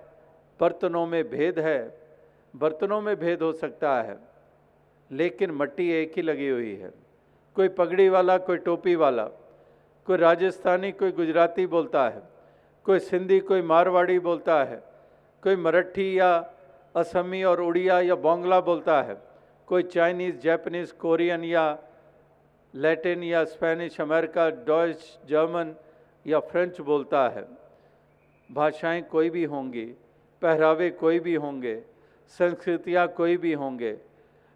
बर्तनों 0.59 1.07
में 1.07 1.29
भेद 1.29 1.59
है, 1.59 1.99
बर्तनों 2.55 3.01
में 3.01 3.15
भेद 3.15 3.41
हो 3.41 3.53
सकता 3.53 4.01
है, 4.01 4.17
लेकिन 5.11 5.51
मट्टी 5.51 5.91
एक 5.91 6.13
ही 6.15 6.21
लगी 6.21 6.49
हुई 6.49 6.75
है। 6.75 6.91
कोई 7.55 7.67
पगड़ी 7.67 8.09
वाला, 8.09 8.37
कोई 8.37 8.57
टोपी 8.57 8.95
वाला। 8.95 9.29
कोई 10.07 10.17
राजस्थानी, 10.17 10.91
कोई 10.91 11.11
गुजराती 11.11 11.65
बोलता 11.67 12.07
है, 12.09 12.21
कोई 12.85 12.99
सिंधी, 12.99 13.39
कोई 13.39 13.61
मारवाड़ी 13.61 14.19
बोलता 14.19 14.63
है, 14.63 14.83
कोई 15.43 15.55
मराठी 15.55 16.19
या 16.19 16.31
असमी 16.95 17.43
और 17.43 17.61
उड़िया 17.61 17.99
या 18.01 18.15
बोंगला 18.15 18.59
बोलता 18.61 19.01
है, 19.01 19.15
कोई 19.67 19.83
चाइनीज़, 19.83 20.35
जैपनीज़, 20.39 20.93
कोरियन 20.93 21.43
या 21.43 21.65
लैटिन 22.73 23.23
या 23.23 23.43
स्पेनिश, 23.45 23.99
अमेरिका, 24.01 24.49
डॉच, 24.67 25.19
जर्मन 25.29 25.73
या 26.25 26.39
फ्रेंच 26.39 26.81
बोलता 26.81 27.27
है। 27.29 27.45
भाषाएँ 28.49 29.01
कोई 29.01 29.29
भी 29.29 29.43
होंगी, 29.43 29.85
पहरावे 30.41 30.89
कोई 30.89 31.19
भी 31.19 31.35
होंगे, 31.35 31.75
संस्कृतियाँ 32.39 33.07
कोई 33.07 33.37
भी 33.37 33.53
होंगे, 33.53 33.97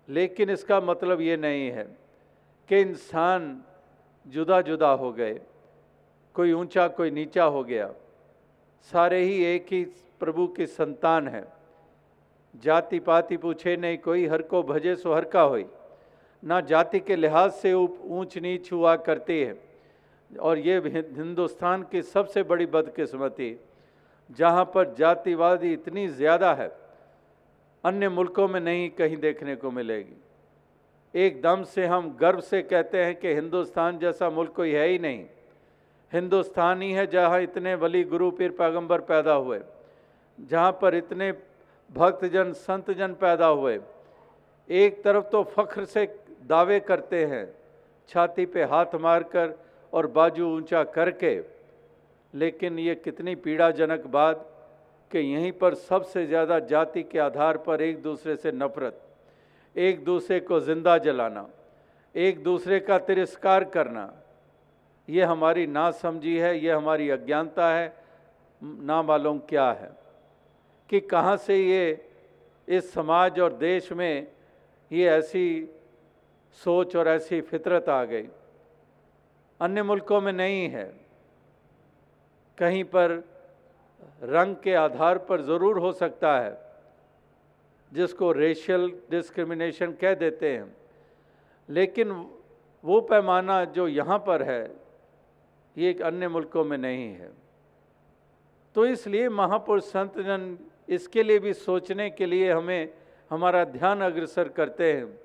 लेकिन 0.10 0.50
इसका 0.50 0.80
मतलब 0.82 1.22
ये 1.22 1.38
नहीं 1.38 1.70
है 1.72 1.84
कि 2.70 2.80
इंसान 2.82 3.64
जुदा 4.28 4.62
जुदा 4.62 4.90
हो 4.92 5.12
गए। 5.12 5.40
कोई 6.36 6.52
ऊँचा, 6.54 6.88
कोई 6.90 7.12
नीचा 7.12 7.44
हो 7.46 7.64
गया। 7.64 7.90
सारे 8.90 9.22
ही 9.22 9.44
एक 9.46 9.66
ही 9.72 9.84
प्रभु 10.22 10.48
की 10.48 10.66
संतान 10.68 11.28
है। 11.28 11.46
जाति 12.54 13.00
पाति 13.02 13.38
पूछे 13.38 13.76
नहीं, 13.78 13.98
कोई 14.00 14.26
हर 14.28 14.42
को 14.44 14.62
भजे 14.64 14.96
सो 14.96 15.14
हर 15.14 15.26
का 15.26 15.42
हो 15.44 15.64
ना 16.44 16.60
जाति 16.64 17.00
के 17.00 17.16
लिहाज 17.16 17.52
से 17.54 17.74
ऊंच 17.74 18.38
नीच 18.38 18.72
हुआ 18.72 18.96
करती 18.98 19.40
है। 19.40 19.56
और 20.32 20.58
ये 20.60 20.78
हिंदुस्तान 20.88 21.84
की 21.92 22.02
सबसे 22.04 22.44
बड़ी 22.44 22.66
बदकिस्मती 22.68 23.56
जहाँ 24.30 24.64
पर 24.66 24.94
जातिवादी 24.96 25.72
इतनी 25.74 26.08
ज़्यादा 26.10 26.54
है, 26.54 26.68
अन्य 27.84 28.10
मुल्कों 28.10 28.48
में 28.48 28.60
नहीं, 28.60 28.90
कहीं 28.90 29.18
देखने 29.18 29.56
को 29.56 29.72
मिलेगी। 29.72 30.16
एकदम 31.18 31.64
से 31.66 31.86
हम 31.88 32.10
गर्व 32.20 32.40
से 32.42 32.62
कहते 32.64 33.04
हैं 33.04 33.16
कि 33.16 33.34
हिंदुस्तान 33.34 33.98
जैसा 34.00 34.30
मुल्क 34.30 34.54
कोई 34.56 34.72
है 34.72 34.88
ही 34.88 35.00
नहीं। 35.00 35.24
हिंदुस्तान 36.12 36.82
ही 36.82 36.92
है 36.92 37.06
जहाँ 37.08 37.42
इतने 37.42 37.74
वली 37.76 38.04
गुरु, 38.06 38.30
पीर 38.32 38.52
पैगंबर 38.52 39.02
पैदा 39.04 39.34
हुए, 39.34 39.60
जहाँ 40.40 40.72
पर 40.82 40.96
इतने 40.96 41.32
भक्तजन, 41.90 42.52
संतजन 42.54 43.14
पैदा 43.16 43.48
हुए। 43.48 43.80
एक 44.70 45.04
तरफ़ 45.04 45.26
तो 45.26 45.44
फख्र 45.52 45.86
से 45.86 46.06
दावे 46.46 46.80
करते 46.82 47.24
हैं, 47.26 47.48
छाती 48.10 48.46
पे 48.46 48.64
हाथ 48.66 48.96
मारकर 48.98 49.58
और 49.94 50.08
बाजू 50.10 50.48
ऊँचा 50.50 50.84
करके, 50.86 51.40
लेकिन 52.34 52.80
ये 52.80 52.96
कितनी 52.98 53.36
पीड़ाजनक 53.38 54.06
बात 54.10 54.48
कि 55.12 55.20
यहीं 55.26 55.52
पर 55.54 55.74
सबसे 55.82 56.26
ज़्यादा 56.28 56.60
जाति 56.68 57.04
के 57.04 57.20
आधार 57.22 57.58
पर 57.60 57.82
एक 57.82 58.02
दूसरे 58.04 58.36
से 58.36 58.52
नफरत। 58.54 59.02
एक 59.78 60.04
दूसरे 60.04 60.40
को 60.40 60.60
ज़िंदा 60.60 60.98
जलाना, 60.98 61.50
एक 62.16 62.44
दूसरे 62.44 62.80
का 62.80 62.98
तिरस्कार 62.98 63.64
करना, 63.64 64.14
ये 65.10 65.24
हमारी 65.24 65.68
नासमझी 65.68 66.38
है, 66.38 66.60
ये 66.60 66.72
हमारी 66.72 67.10
अज्ञानता 67.10 67.70
है 67.74 67.94
ना 68.64 69.02
मालूम 69.02 69.40
क्या 69.40 69.72
है? 69.72 69.92
कि 70.90 71.00
कहाँ 71.00 71.38
से 71.38 71.58
ये 71.58 72.10
इस 72.68 72.94
समाज 72.94 73.40
और 73.40 73.54
देश 73.54 73.92
में 73.92 74.28
ये 74.92 75.10
ऐसी 75.10 75.70
सोच 76.52 76.96
और 76.96 77.08
ऐसी 77.08 77.42
फितरत 77.42 77.90
आ 77.90 78.04
गई? 78.04 78.28
अन्य 79.62 79.84
मुल्कों 79.84 80.22
में 80.22 80.34
नहीं 80.34 80.70
है। 80.70 80.94
कहीं 82.58 82.84
पर 82.84 83.12
रंग 84.24 84.56
के 84.56 84.74
आधार 84.74 85.18
पर 85.18 85.42
ज़रूर 85.42 85.80
हो 85.80 85.92
सकता 85.92 86.40
है। 86.40 86.67
जिसको 87.94 88.32
रेशियल 88.32 88.92
डिस्क्रिमिनेशन 89.12 89.92
कह 89.92 90.14
देते 90.14 90.50
हैं। 90.50 90.76
लेकिन 91.70 92.12
वो 92.84 93.02
पैमाना 93.02 93.66
जो 93.66 93.88
यहाँ 93.88 94.18
पर 94.20 94.44
है, 94.44 94.72
ये 95.78 95.94
अन्य 95.94 96.28
मुल्कों 96.28 96.64
में 96.64 96.78
नहीं 96.78 97.08
है। 97.16 97.32
तो 98.76 98.86
इसलिए 98.86 99.30
महापुरुष 99.30 99.84
संत 99.84 100.20
जन 100.20 100.58
इसके 100.90 101.24
लिए 101.24 101.40
भी 101.40 101.54
सोचने 101.54 102.10
के 102.10 102.26
लिए 102.26 102.52
हमें 102.52 102.94
हमारा 103.30 103.64
ध्यान 103.64 104.02
अग्रसर 104.02 104.48
करते 104.48 104.94
हैं 104.94 105.20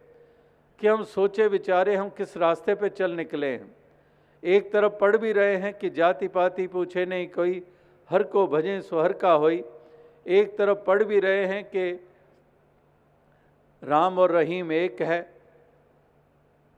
कि 0.81 0.89
हम 0.89 1.03
सोचे 1.05 1.47
विचारे 1.47 1.97
हम 1.97 2.09
किस 2.09 2.37
रास्ते 2.37 2.75
पे 2.75 2.89
चल 2.89 3.11
निकले 3.11 3.47
हैं। 3.47 3.77
एक 4.45 4.73
तरफ़ 4.73 4.93
पढ़ 4.93 5.17
भी 5.17 5.33
रहे 5.33 5.57
हैं 5.57 5.75
कि 5.75 5.91
जाति 5.91 6.29
पाति 6.29 6.67
पूछे 6.67 7.07
नहीं 7.07 7.29
कोई, 7.29 7.63
हर 8.11 8.23
को 8.23 8.47
भजें 8.47 8.81
सुहर 8.81 9.13
का 9.13 9.33
होई। 9.33 9.65
एक 10.27 10.59
तरफ़ 10.59 10.79
पढ़ 10.79 11.05
भी 11.05 11.21
रहे 11.21 11.47
हैं 11.47 11.65
कि 11.65 12.09
राम 13.83 14.19
और 14.19 14.31
रहीम 14.31 14.73
एक 14.73 15.03
है। 15.03 15.35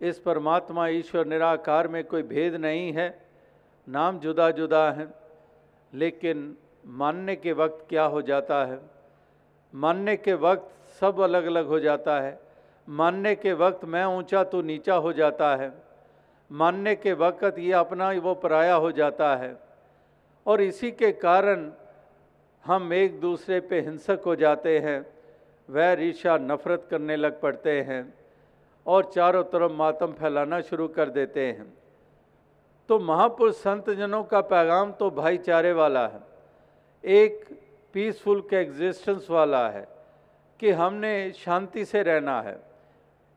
इस 0.01 0.19
परमात्मा 0.19 0.89
ईश्वर 0.89 1.27
निराकार 1.27 1.89
में 1.89 2.05
कोई 2.05 2.23
भेद 2.23 2.55
नहीं 2.55 2.93
है। 2.93 3.29
नाम 3.89 4.19
जुदा 4.19 4.51
जुदा 4.51 4.91
हैं, 4.91 5.15
लेकिन 5.95 6.57
मानने 6.87 7.37
के 7.37 7.53
वक्त 7.53 7.87
क्या 7.89 8.05
हो 8.05 8.23
जाता 8.23 8.65
है? 8.65 8.81
मानने 9.75 10.17
के 10.17 10.35
वक्त 10.35 10.95
सब 11.01 11.21
अलग 11.21 11.45
अलग 11.45 11.67
हो 11.67 11.81
जाता 11.81 12.21
है। 12.21 12.41
मानने 12.89 13.35
के 13.35 13.53
वक्त 13.53 13.85
मैं 13.85 14.05
ऊँचा 14.05 14.45
तो 14.45 14.63
नीचा 14.63 14.95
हो 14.95 15.13
जाता 15.13 15.57
है। 15.57 15.73
मानने 16.53 16.95
के 16.95 17.13
वक्त 17.13 17.59
ये 17.59 17.73
अपना 17.73 18.11
वो 18.11 18.35
पराया 18.35 18.75
हो 18.75 18.93
जाता 18.93 19.37
है। 19.37 19.57
और 20.47 20.61
इसी 20.61 20.91
के 20.91 21.13
कारण 21.13 21.73
हम 22.65 22.93
एक 22.93 23.21
दूसरे 23.21 23.61
पे 23.61 23.81
हिंसक 23.81 24.21
हो 24.27 24.37
जाते 24.37 24.79
हैं। 24.79 25.14
वह 25.69 25.97
ईर्षा 26.01 26.37
नफरत 26.39 26.87
करने 26.91 27.17
लग 27.17 27.41
पड़ते 27.41 27.81
हैं 27.83 28.03
और 28.87 29.11
चारों 29.15 29.43
तरफ़ 29.45 29.73
मातम 29.73 30.13
फैलाना 30.13 30.61
शुरू 30.61 30.89
कर 30.89 31.11
देते 31.11 31.47
हैं। 31.47 31.73
तो 32.89 32.99
महापुरुष 33.01 33.55
संत 33.57 33.91
जनों 33.91 34.23
का 34.25 34.41
पैगाम 34.43 34.93
तो 34.93 35.11
भाईचारे 35.13 35.73
वाला 35.73 36.07
है। 36.07 36.21
एक 37.05 37.45
पीसफुल 37.95 38.41
के 38.41 38.57
एग्जिस्टेंस 38.57 39.27
वाला 39.31 39.69
है 39.69 39.87
कि 40.61 40.71
हमने 40.73 41.33
शांति 41.35 41.85
से 41.85 42.03
रहना 42.03 42.41
है, 42.43 42.59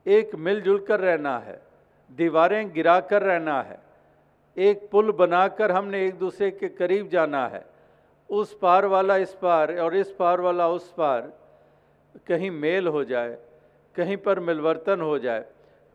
एक 0.06 0.36
मिलजुल 0.38 0.80
कर 0.80 1.00
रहना 1.00 1.38
है, 1.40 1.60
दीवारें 2.12 2.74
गिरा 2.74 3.00
कर 3.02 3.22
रहना 3.22 3.62
है, 3.62 3.80
एक 4.58 4.88
पुल 4.92 5.12
बनाकर 5.14 5.72
हमने 5.72 6.06
एक 6.06 6.18
दूसरे 6.20 6.52
के 6.52 6.68
करीब 6.70 7.10
जाना 7.10 7.48
है। 7.48 7.66
उस 8.30 8.54
पार 8.58 8.86
वाला 8.86 9.18
इस 9.18 9.34
पार 9.34 9.78
और 9.80 9.96
इस 9.96 10.12
पार 10.12 10.42
वाला 10.42 10.68
उस 10.70 10.92
पार 10.92 11.32
कहीं 12.28 12.50
मेल 12.52 12.88
हो 12.88 13.04
जाए, 13.04 13.38
कहीं 13.96 14.18
पर 14.18 14.40
मिलवर्तन 14.40 15.02
हो 15.02 15.18
जाए, 15.20 15.46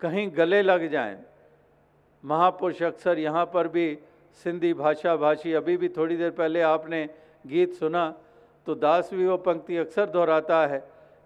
कहीं 0.00 0.30
गले 0.36 0.62
लग 0.62 0.88
जाएँ। 0.90 1.16
महापुरुष 2.24 2.82
अक्सर 2.82 3.18
यहाँ 3.18 3.44
पर 3.46 3.68
भी 3.68 3.98
सिंधी 4.44 4.72
भाषा 4.74 5.16
भाषी, 5.16 5.52
अभी 5.52 5.76
भी 5.76 5.88
थोड़ी 5.88 6.16
देर 6.16 6.30
पहले 6.30 6.60
आपने 6.62 7.08
गीत 7.44 7.74
सुना 7.74 8.14
तो 8.66 8.74
दास 8.74 9.10
भी 9.12 9.26
वो 9.26 9.36
पंक्ति 9.38 9.76
अक्सर 9.76 10.06
दोहराता 10.06 10.66
है 10.66 10.78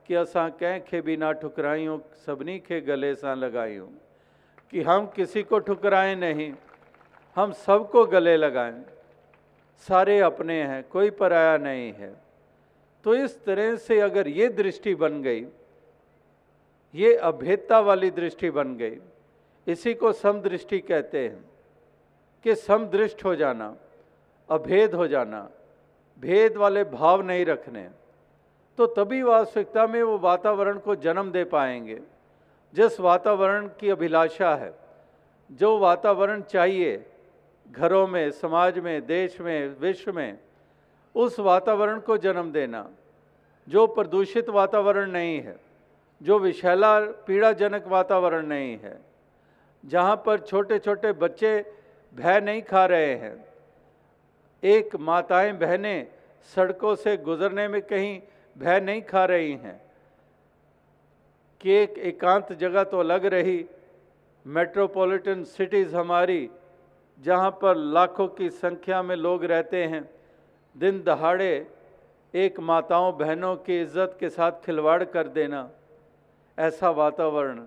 कि 0.09 0.15
असा 0.15 0.49
कंहिं 0.51 0.81
खे 0.81 1.01
भी 1.01 1.17
ना 1.17 1.33
ठुकरायूं 1.33 1.99
सभिनी 2.27 2.59
खे 2.59 2.81
गले 2.81 3.15
सां 3.15 3.37
लगायूं 3.37 3.87
कि 4.73 4.83
हम 4.83 5.07
किसी 5.07 5.43
को 5.43 5.59
ठुकराएँ 5.59 6.15
नहीं, 6.17 6.53
हम 7.37 7.53
सबको 7.53 8.05
गले 8.07 8.37
लगाएँ। 8.37 8.85
सारे 9.89 10.19
अपने 10.21 10.55
हैं, 10.63 10.83
कोई 10.85 11.11
पराया 11.13 11.57
नहीं 11.59 11.93
है। 11.93 12.13
तो 13.07 13.15
इस 13.15 13.45
तरह 13.45 13.77
से 13.77 14.01
अगर 14.01 14.29
ये 14.29 14.49
दृष्टि 14.49 14.95
बन 14.95 15.21
गई, 15.23 15.45
ये 16.95 17.15
अभेदता 17.15 17.79
वाली 17.81 18.11
दृष्टि 18.11 18.49
बन 18.51 18.75
गई, 18.77 18.97
इसी 19.67 19.93
को 19.95 20.13
समदृष्टि 20.13 20.79
कहते 20.79 21.19
हैं 21.19 21.45
कि 22.45 22.55
समदृष्ट 22.55 23.25
हो 23.25 23.35
जाना, 23.35 23.77
अभेद 24.49 24.95
हो 24.95 25.07
जाना, 25.07 25.49
भेद 26.19 26.57
वाले 26.57 26.83
भाव 26.85 27.23
नहीं 27.23 27.45
रखने 27.47 27.89
तो 28.79 28.87
तभी 28.87 29.23
वास्तविकता 29.23 29.87
में 29.87 30.03
वो 30.03 30.19
वातावरण 30.19 30.79
को 30.79 30.97
जन्म 30.97 31.31
दे 31.31 31.45
पाएँगे। 31.45 32.01
जिस 32.75 32.99
वातावरण 33.01 33.69
की 33.81 33.91
अभिलाषा 33.91 34.55
है, 34.55 34.73
जो 35.51 35.79
वातावरण 35.79 36.43
चाहिए, 36.43 37.07
घरों 37.67 38.07
में, 38.07 38.31
समाज 38.33 38.79
में, 38.79 39.07
देश 39.07 39.41
में, 39.41 39.77
विश्व 39.81 40.13
में 40.13 40.39
उस 41.17 41.41
वातावरण 41.41 42.01
को 42.01 42.19
जन्म 42.19 42.53
देना, 42.53 42.91
जो 43.69 43.87
प्रदूषित 43.87 44.49
वातावरण 44.49 45.11
नहीं 45.11 45.41
है, 45.41 45.57
जो 46.23 46.39
विशैला 46.39 47.01
पीड़ाजनक 47.01 47.87
वातावरण 47.87 48.47
नहीं 48.47 48.79
है, 48.79 49.01
जहाँ 49.87 50.23
पर 50.27 50.41
छोटे 50.41 50.79
छोटे 50.79 51.13
बच्चे 51.13 51.73
भय 52.15 52.41
नहीं 52.41 52.63
खा 52.63 52.87
रहे 52.87 53.15
हैं। 53.15 53.45
एक 54.65 54.97
माताएँ 54.97 55.53
बहनें 55.53 56.07
सड़कों 56.55 56.95
से 56.95 57.17
गुजरने 57.17 57.69
में 57.69 57.83
कहीं 57.83 58.23
भय 58.59 58.81
नहीं 58.81 59.03
खा 59.03 59.25
रही 59.25 59.53
हैं। 59.53 59.81
कि 61.61 61.71
एक 61.71 61.99
एकांत 61.99 62.53
जगह 62.53 62.85
तो 62.85 63.03
लग 63.03 63.27
रही 63.27 63.67
मेट्रोपॉलिटन 64.47 65.45
सिटीज़ 65.45 65.97
हमारी, 65.97 66.51
जहाँ 67.21 67.51
पर 67.51 67.77
लाखों 67.77 68.29
की 68.29 68.51
संख्या 68.51 69.03
में 69.03 69.17
लोग 69.17 69.45
रहते 69.45 69.85
हैं। 69.85 70.16
दिन 70.77 71.03
दहाड़े 71.03 71.67
एक 72.35 72.59
माताओं 72.61 73.17
बहनों 73.19 73.55
की 73.59 73.81
इज़्ज़त 73.83 74.17
के 74.21 74.29
साथ 74.31 74.53
खिलवाड़ 74.65 75.05
कर 75.07 75.29
देना, 75.29 75.69
ऐसा 76.59 76.91
वातावरण। 76.93 77.61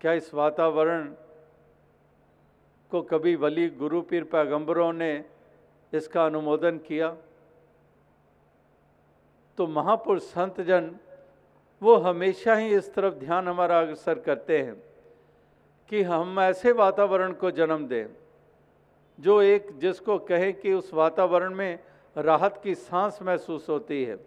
क्या 0.00 0.12
इस 0.12 0.32
वातावरण 0.34 1.04
को 2.92 3.02
कभी 3.04 3.34
वली 3.36 3.68
गुरु 3.72 4.00
पीर 4.02 4.24
पैगंबरों 4.24 4.92
ने 4.92 5.12
इसका 5.92 6.24
अनुमोदन 6.26 6.78
किया? 6.78 7.08
तो 9.58 9.66
महापुरुष 9.68 10.22
संत 10.24 10.60
जन 10.60 10.94
वो 11.82 11.96
हमेशा 11.98 12.54
ही 12.54 12.74
इस 12.74 12.94
तरफ़ 12.94 13.14
ध्यान 13.16 13.48
हमारा 13.48 13.80
अग्रसर 13.80 14.18
करते 14.20 14.58
हैं 14.58 14.74
कि 15.92 16.02
हम 16.04 16.40
ऐसे 16.40 16.72
वातावरण 16.74 17.32
को 17.34 17.50
जन्म 17.50 17.86
दें। 17.86 18.06
जो 19.18 19.40
एक 19.42 19.68
जिसको 19.78 20.18
कहें 20.18 20.52
कि 20.54 20.72
उस 20.72 20.92
वातावरण 20.94 21.54
में 21.54 21.78
राहत 22.16 22.60
की 22.64 22.74
सांस 22.74 23.18
महसूस 23.22 23.68
होती 23.68 24.02
है। 24.04 24.18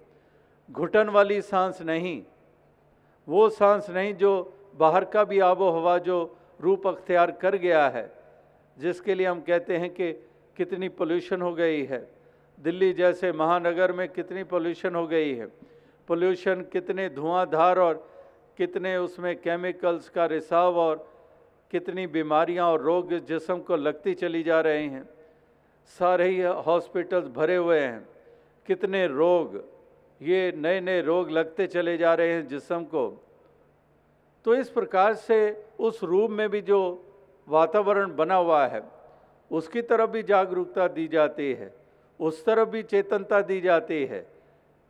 घुटन 0.69 1.09
वाली 1.09 1.41
सांस 1.41 1.81
नहीं, 1.81 2.21
वो 3.27 3.49
सांस 3.49 3.89
नहीं 3.89 4.13
जो 4.15 4.31
बाहर 4.75 5.05
का 5.05 5.23
भी 5.23 5.39
आबो 5.39 5.69
हवा 5.71 5.97
जो 5.97 6.17
रूप 6.61 6.87
अख्तियार 6.87 7.31
कर 7.31 7.55
गया 7.55 7.87
है, 7.89 8.11
जिसके 8.77 9.15
लिए 9.15 9.27
हम 9.27 9.41
कहते 9.41 9.77
हैं 9.77 9.89
कि 9.89 10.11
कितनी 10.57 10.89
पोल्यूशन 10.89 11.41
हो 11.41 11.53
गई 11.53 11.83
है। 11.85 12.07
दिल्ली 12.57 12.91
जैसे 12.93 13.31
महानगर 13.31 13.91
में 13.91 14.07
कितनी 14.09 14.43
पोल्यूशन 14.43 14.95
हो 14.95 15.05
गई 15.07 15.33
है। 15.35 15.45
पोल्यूशन 16.07 16.61
कितने 16.73 17.09
धुआंधार 17.09 17.79
और 17.79 18.07
कितने 18.57 18.95
उसमें 18.97 19.35
केमिकल्स 19.35 20.09
का 20.09 20.25
रिसाव 20.25 20.77
और 20.79 21.07
कितनी 21.71 22.07
बीमारियाँ 22.07 22.71
और 22.71 22.81
रोग 22.81 23.13
जिसम 23.13 23.59
को 23.59 23.75
लगती 23.75 24.13
चली 24.13 24.43
जा 24.43 24.61
रही 24.61 24.87
हैं। 24.87 25.09
सारे 25.85 26.27
ही 26.27 26.41
हॉस्पिटल्स 26.41 27.27
भरे 27.27 27.55
हुए 27.55 27.79
हैं। 27.79 28.07
कितने 28.67 29.07
रोग, 29.07 29.63
ये 30.21 30.53
नए 30.55 30.79
नए 30.81 31.01
रोग 31.01 31.31
लगते 31.31 31.67
चले 31.67 31.97
जा 31.97 32.13
रहे 32.13 32.33
हैं 32.33 32.47
जिसम 32.47 32.83
को। 32.83 33.23
तो 34.45 34.55
इस 34.55 34.69
प्रकार 34.69 35.13
से 35.13 35.65
उस 35.79 36.03
रूप 36.03 36.29
में 36.31 36.49
भी 36.49 36.61
जो 36.61 37.05
वातावरण 37.47 38.15
बना 38.15 38.35
हुआ 38.35 38.67
है, 38.67 38.83
उसकी 39.51 39.81
तरफ़ 39.81 40.09
भी 40.09 40.23
जागरूकता 40.23 40.87
दी 40.87 41.07
जाती 41.07 41.53
है। 41.53 41.73
उस 42.19 42.45
तरफ़ 42.45 42.69
भी 42.69 42.83
चेतनता 42.83 43.41
दी 43.41 43.61
जाती 43.61 44.05
है 44.05 44.27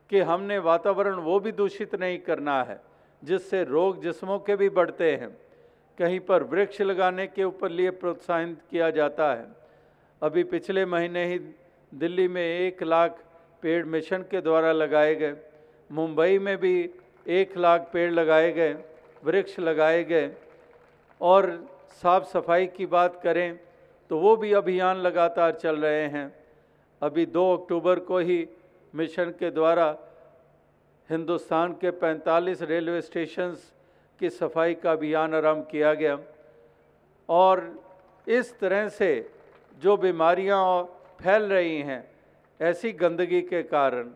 कि 0.09 0.19
हमने 0.19 0.57
वातावरण 0.59 1.15
वो 1.15 1.39
भी 1.39 1.51
दूषित 1.51 1.95
नहीं 1.95 2.19
करना 2.19 2.63
है, 2.63 2.81
जिससे 3.23 3.63
रोग 3.63 4.01
जिस्मों 4.01 4.39
के 4.39 4.55
भी 4.55 4.69
बढ़ते 4.69 5.15
हैं। 5.15 5.44
कहीं 5.97 6.19
पर 6.19 6.43
वृक्ष 6.43 6.81
लगाने 6.81 7.25
के 7.27 7.43
ऊपर 7.43 7.69
लिए 7.71 7.89
प्रोत्साहित 7.91 8.57
किया 8.71 8.89
जाता 8.91 9.31
है। 9.33 9.45
अभी 10.21 10.43
पिछले 10.45 10.85
महीने 10.85 11.25
ही 11.25 11.37
दिल्ली 11.91 12.27
में 12.27 12.41
एक 12.41 12.83
लाख 12.83 13.19
पेड़ 13.63 13.85
मिशन 13.85 14.23
के 14.31 14.41
द्वारा 14.41 14.71
लगाए 14.71 15.13
गए, 15.15 15.35
मुंबई 15.89 16.39
में 16.39 16.57
भी 16.57 16.89
एक 17.29 17.57
लाख 17.57 17.89
पेड़ 17.93 18.11
लगाए 18.11 18.51
गए, 18.53 18.73
वृक्ष 19.23 19.59
लगाए 19.59 20.03
गए। 20.03 20.29
और 21.21 21.47
साफ़ 22.01 22.23
सफ़ाई 22.27 22.65
की 22.67 22.85
बात 22.87 23.19
करें 23.23 23.59
तो 24.09 24.17
वो 24.19 24.35
भी 24.35 24.51
अभियान 24.53 24.97
लगातार 24.97 25.51
चल 25.53 25.77
रहे 25.77 26.07
हैं। 26.07 26.27
अभी 27.01 27.25
दो 27.27 27.45
अक्टूबर 27.53 27.99
को 28.01 28.17
ही 28.19 28.47
मिशन 28.93 29.31
के 29.39 29.51
द्वारा 29.51 29.87
हिंदुस्तान 31.09 31.73
के 31.73 31.91
45 31.93 32.61
रेलवे 32.63 33.01
स्टेशंस 33.01 33.71
की 34.19 34.29
सफ़ाई 34.31 34.73
का 34.75 34.91
अभियान 34.91 35.33
आरंभ 35.35 35.67
किया 35.71 35.93
गया। 35.93 36.17
और 37.29 37.63
इस 38.27 38.53
तरह 38.59 38.87
से 38.91 39.09
जो 39.81 39.95
बीमारियाँ 39.97 40.61
फैल 41.21 41.43
रही 41.45 41.77
हैं 41.81 42.03
ऐसी 42.59 42.91
गंदगी 42.93 43.41
के 43.43 43.61
कारण 43.65 44.09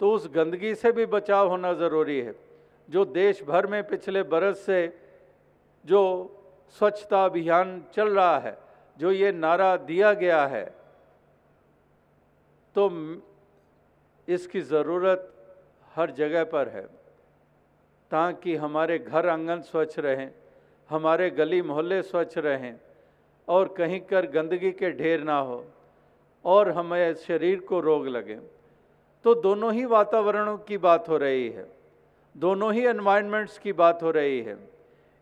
तो 0.00 0.12
उस 0.12 0.28
गंदगी 0.34 0.74
से 0.74 0.92
भी 0.92 1.06
बचाव 1.08 1.48
होना 1.48 1.72
ज़रूरी 1.74 2.20
है। 2.20 2.34
जो 2.88 3.04
देश 3.06 3.42
भर 3.44 3.66
में 3.66 3.82
पिछले 3.88 4.22
बरस 4.24 4.64
से 4.66 4.80
जो 5.84 6.02
स्वच्छता 6.76 7.24
अभियान 7.24 7.82
चल 7.94 8.08
रहा 8.10 8.38
है, 8.38 8.56
जो 8.98 9.10
ये 9.12 9.32
नारा 9.34 9.76
दिया 9.78 10.12
गया 10.14 10.44
है 10.46 10.64
तो 12.76 12.90
इसकी 14.28 14.60
ज़रूरत 14.62 15.32
हर 15.94 16.10
जगह 16.12 16.44
पर 16.46 16.68
है। 16.68 16.86
ताकि 18.10 18.54
हमारे 18.56 18.98
घर 18.98 19.28
आँगन 19.28 19.60
स्वच्छ 19.60 19.98
रहें, 19.98 20.30
हमारे 20.90 21.30
गली 21.30 21.62
मोहल्ले 21.62 22.02
स्वच्छ 22.02 22.38
रहें 22.38 22.74
और 23.48 23.68
कहीं 23.68 24.00
कर 24.00 24.26
गंदगी 24.26 24.70
के 24.72 24.90
ढेर 24.92 25.22
ना 25.22 25.38
हो 25.38 25.64
और 26.44 26.70
हमें 26.70 27.14
शरीर 27.14 27.60
को 27.60 27.80
रोग 27.80 28.06
लगे। 28.08 28.38
तो 29.24 29.34
दोनों 29.34 29.72
ही 29.72 29.84
वातावरणों 29.84 30.56
की 30.58 30.78
बात 30.78 31.08
हो 31.08 31.16
रही 31.16 31.48
है, 31.48 31.66
दोनों 32.34 32.72
ही 32.74 32.86
एनवायरनमेंट्स 32.86 33.58
की 33.58 33.72
बात 33.72 34.02
हो 34.02 34.10
रही 34.10 34.40
है। 34.40 34.56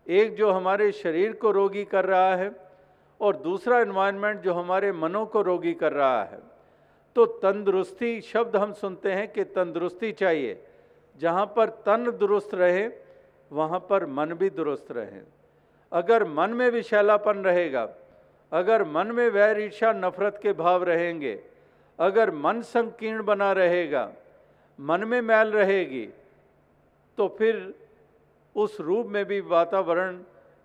एक 0.07 0.35
जो 0.35 0.51
हमारे 0.51 0.91
शरीर 0.91 1.33
को 1.33 1.51
रोगी 1.51 1.83
कर 1.83 2.05
रहा 2.05 2.35
है 2.35 2.51
और 3.21 3.35
दूसरा 3.35 3.79
एनवायरनमेंट 3.79 4.41
जो 4.41 4.53
हमारे 4.53 4.91
मनों 4.91 5.25
को 5.25 5.41
रोगी 5.41 5.73
कर 5.73 5.93
रहा 5.93 6.23
है। 6.23 6.39
तो 7.15 7.25
तंदुरुस्ती 7.25 8.19
शब्द 8.21 8.55
हम 8.55 8.73
सुनते 8.73 9.11
हैं 9.11 9.27
कि 9.27 9.43
तंदुरुस्ती 9.43 10.11
चाहिए। 10.11 10.63
जहाँ 11.15 11.45
पर 11.45 11.69
तन 11.85 12.11
दुरुस्त 12.11 12.53
रहे, 12.53 12.89
वहाँ 13.51 13.79
पर 13.79 14.05
मन 14.05 14.33
भी 14.33 14.49
दुरुस्त 14.49 14.91
रहे। 14.91 15.21
अगर 15.91 16.23
मन 16.27 16.49
में 16.49 16.69
विशैलापन 16.69 17.37
रहेगा, 17.37 17.87
अगर 18.51 18.83
मन 18.83 19.07
में 19.07 19.27
वैर 19.29 19.59
ईर्षा 19.59 19.91
नफरत 19.93 20.39
के 20.43 20.53
भाव 20.53 20.83
रहेंगे, 20.83 21.39
अगर 21.99 22.31
मन 22.31 22.61
संकीर्ण 22.61 23.23
बना 23.23 23.51
रहेगा, 23.51 24.11
मन 24.79 25.03
में 25.03 25.19
मैल 25.21 25.51
रहेगी 25.51 26.07
तो 27.17 27.27
फिर 27.27 27.73
उस 28.55 28.79
रूप 28.79 29.07
में 29.07 29.23
भी 29.25 29.39
वातावरण 29.41 30.19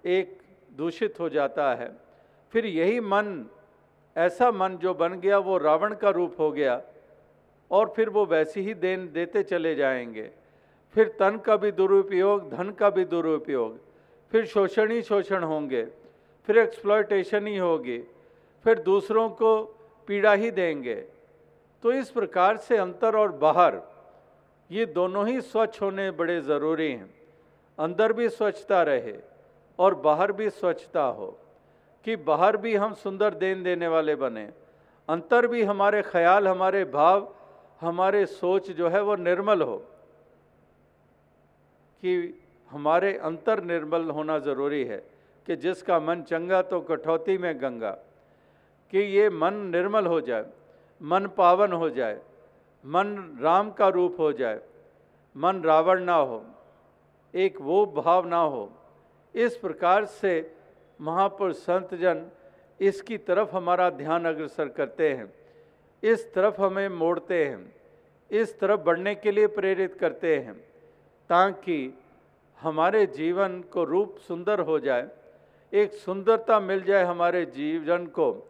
एक 0.04 0.38
दूषित 0.76 1.20
हो 1.20 1.28
जाता 1.28 1.74
है। 1.74 1.90
फिर 2.52 2.66
यही 2.66 3.00
मन, 3.00 3.46
ऐसा 4.16 4.50
मन 4.50 4.76
जो 4.76 4.94
बन 4.94 5.20
गया, 5.20 5.38
वो 5.38 5.58
रावण 5.58 5.94
का 5.94 6.10
रूप 6.10 6.34
हो 6.38 6.50
गया, 6.52 6.80
और 7.70 7.92
फिर 7.96 8.08
वो 8.08 8.24
वैसी 8.26 8.60
ही 8.60 8.74
देन 8.74 9.10
देते 9.12 9.42
चले 9.42 9.74
जाएँगे। 9.74 10.30
फिर 10.94 11.08
तन 11.18 11.36
का 11.38 11.56
भी 11.56 11.70
दुरुपयोग, 11.72 12.50
धन 12.50 12.70
का 12.70 12.90
भी 12.90 13.04
दुरुपयोग। 13.04 13.78
फिर 14.32 14.46
शोषण 14.46 14.90
ही 14.92 15.02
शोषण 15.02 15.42
होंगे, 15.42 15.82
फिर 16.48 16.58
एक्सप्लॉयटेशन 16.58 17.46
ही 17.46 17.56
होगी, 17.56 17.98
फिर 18.64 18.78
दूसरों 18.80 19.28
को 19.30 19.62
पीड़ा 20.08 20.32
ही 20.32 20.50
देंगे। 20.50 20.94
तो 21.82 21.92
इस 21.92 22.10
प्रकार 22.10 22.56
से 22.58 22.76
अंतर 22.76 23.16
और 23.16 23.32
बाहर, 23.38 23.80
ये 24.70 24.86
दोनों 24.88 25.26
ही 25.28 25.40
स्वच्छ 25.40 25.80
होने 25.82 26.10
बड़े 26.12 26.40
ज़रूरी 26.40 26.90
हैं। 26.90 27.10
अंदर 27.78 28.12
भी 28.12 28.28
स्वच्छता 28.28 28.82
रहे 28.82 29.14
और 29.78 29.94
बाहर 30.00 30.32
भी 30.32 30.48
स्वच्छता 30.50 31.02
हो, 31.02 31.36
कि 32.06 32.16
बाहर 32.18 32.56
भी 32.56 32.74
हम 32.74 32.94
सुंदर 32.94 33.34
देन 33.34 33.62
देने 33.62 33.88
वाले 33.88 34.14
बने। 34.16 34.48
अंतर 35.08 35.46
भी 35.46 35.62
हमारे 35.62 36.02
ख्याल, 36.02 36.48
हमारे 36.48 36.84
भाव, 36.86 37.28
हमारे 37.80 38.24
सोच 38.28 38.70
जो 38.70 38.88
है 38.88 39.00
वो 39.02 39.16
निर्मल 39.18 39.62
हो। 39.62 39.82
कि 42.02 42.12
हमारे 42.70 43.16
अंतर 43.18 43.62
निर्मल 43.64 44.10
होना 44.10 44.38
ज़रूरी 44.40 44.84
है 44.84 45.02
कि 45.46 45.56
जिसका 45.56 45.98
मन 46.00 46.22
चंगा 46.22 46.60
तो 46.62 46.80
कठौती 46.82 47.36
में 47.38 47.54
गंगा, 47.62 47.90
कि 48.92 48.98
ये 48.98 49.28
मन 49.30 49.54
निर्मल 49.72 50.06
हो 50.06 50.20
जाए, 50.20 50.44
मन 51.00 51.26
पावन 51.36 51.72
हो 51.72 51.90
जाए, 51.90 52.18
मन 52.84 53.38
राम 53.42 53.70
का 53.70 53.88
रूप 53.88 54.16
हो 54.20 54.32
जाए, 54.32 54.60
मन 55.36 55.62
रावण 55.64 56.02
ना 56.04 56.14
हो, 56.14 56.44
एक 57.34 57.60
वो 57.60 57.84
भाव 57.96 58.26
ना 58.28 58.38
हो। 58.38 58.70
इस 59.34 59.56
प्रकार 59.56 60.04
से 60.04 60.32
महापुरुष 61.00 61.56
संत 61.56 61.94
जन 61.94 62.26
इसकी 62.80 63.16
तरफ़ 63.18 63.54
हमारा 63.56 63.88
ध्यान 63.92 64.24
अग्रसर 64.24 64.68
करते 64.70 65.08
हैं, 65.08 65.32
इस 66.02 66.32
तरफ़ 66.34 66.60
हमें 66.62 66.88
मोड़ते 66.90 67.44
हैं, 67.44 67.72
इस 68.30 68.58
तरफ़ 68.60 68.80
बढ़ने 68.80 69.14
के 69.14 69.30
लिए 69.30 69.46
प्रेरित 69.50 69.94
करते 69.94 70.36
हैं। 70.36 70.56
ताकि 71.30 71.98
हमारे 72.60 73.06
जीवन 73.06 73.60
को 73.62 73.84
रूप 73.84 74.16
सुंदर 74.18 74.60
हो 74.60 74.78
जाए, 74.78 75.08
एक 75.72 75.92
सुंदरता 75.92 76.60
मिल 76.60 76.82
जाए 76.82 77.04
हमारे 77.04 77.44
जीवन 77.46 78.06
को, 78.06 78.48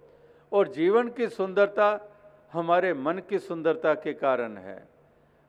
और 0.53 0.69
जीवन 0.69 1.09
की 1.09 1.29
सुंदरता 1.29 1.88
हमारे 2.53 2.95
मन 2.95 3.21
की 3.29 3.38
सुंदरता 3.38 3.95
के 3.95 4.12
कारण 4.12 4.57
है, 4.57 4.88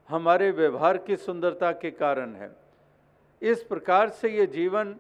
हमारे 0.10 0.52
व्यवहार 0.52 0.98
की 0.98 1.16
सुंदरता 1.16 1.72
के 1.72 1.92
कारण 1.92 2.36
है। 2.36 2.52
इस 3.42 3.64
प्रकार 3.64 4.10
से 4.10 4.30
ये 4.30 4.46
जीवन 4.46 4.96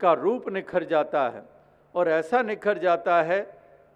का 0.00 0.12
रूप 0.12 0.48
निखर 0.48 0.84
जाता 0.84 1.28
है, 1.28 1.42
और 1.94 2.08
ऐसा 2.08 2.42
निखर 2.42 2.78
जाता 2.78 3.22
है, 3.22 3.40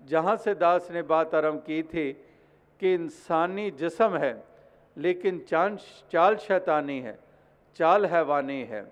जहाँ 0.07 0.37
से 0.37 0.55
दास 0.55 0.89
ने 0.91 1.03
बात 1.03 1.35
आरंभ 1.35 1.63
की 1.67 1.83
थी 1.83 2.13
कि 2.81 2.95
इंसानी 2.95 3.71
जिसम 3.71 4.17
है, 4.17 4.45
लेकिन 4.97 5.39
चाँद, 5.39 5.79
चाल 6.13 6.37
शैतानी 6.37 7.01
है। 7.01 7.26
चाल 7.77 8.07
हैवानी 8.07 8.63
है। 8.63 8.85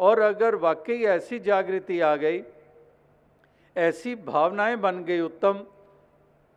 और 0.00 0.20
अगर 0.20 0.54
वाकई 0.54 1.02
ऐसी 1.06 1.38
जागृति 1.38 2.00
आ 2.00 2.14
गई, 2.16 2.42
ऐसी 3.76 4.14
भावनाएँ 4.14 4.76
बन 4.76 5.02
गई 5.04 5.20
उत्तम, 5.20 5.64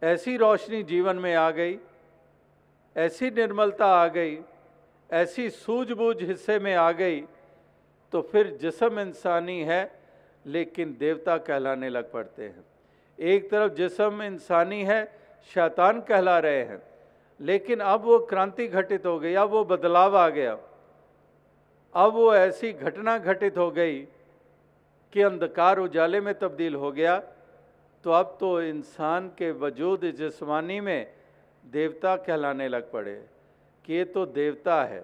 ऐसी 0.01 0.35
रोशनी 0.37 0.81
जीवन 0.83 1.15
में 1.15 1.33
आ 1.35 1.49
गई, 1.51 1.77
ऐसी 2.95 3.29
निर्मलता 3.29 3.85
आ 3.85 4.07
गई, 4.07 4.37
ऐसी 5.09 5.49
सूझबूझ 5.49 6.21
हिस्से 6.21 6.59
में 6.59 6.73
आ 6.75 6.91
गई 6.91 7.21
तो 8.13 8.21
फिर 8.21 8.47
जिसम 8.61 8.99
इंसानी 8.99 9.59
है, 9.63 9.91
लेकिन 10.45 10.95
देवता 10.99 11.37
कहलाने 11.37 11.89
लग 11.89 12.11
पड़ते 12.11 12.43
हैं। 12.43 12.63
एक 13.19 13.49
तरफ़ 13.51 13.73
जिसम 13.73 14.21
इंसानी 14.23 14.83
है, 14.83 15.03
शैतान 15.51 15.99
कहला 16.01 16.37
रहे 16.39 16.63
हैं, 16.63 16.81
लेकिन 17.39 17.79
अब 17.79 18.03
वो 18.03 18.19
क्रांति 18.19 18.67
घटित 18.67 19.05
हो 19.05 19.19
गई, 19.19 19.33
अब 19.33 19.49
वो 19.49 19.63
बदलाव 19.65 20.17
आ 20.17 20.27
गया। 20.29 20.57
अब 21.95 22.13
वो 22.13 22.33
ऐसी 22.35 22.71
घटना 22.73 23.17
घटित 23.17 23.57
हो 23.57 23.69
गई 23.71 23.99
कि 25.13 25.21
अंधकार 25.21 25.79
उजाले 25.79 26.21
में 26.21 26.33
तब्दील 26.39 26.75
हो 26.75 26.91
गया 26.91 27.17
तो 28.05 28.11
अब 28.11 28.37
तो 28.39 28.61
इंसान 28.61 29.27
के 29.27 29.51
वजूद 29.51 30.05
जिस्मानी 30.17 30.79
में 30.79 31.07
देवता 31.63 32.15
कहलाने 32.15 32.67
लग 32.67 32.91
पड़े 32.91 33.15
कि 33.85 33.93
ये 33.93 34.03
तो 34.05 34.25
देवता 34.25 34.83
है। 34.83 35.03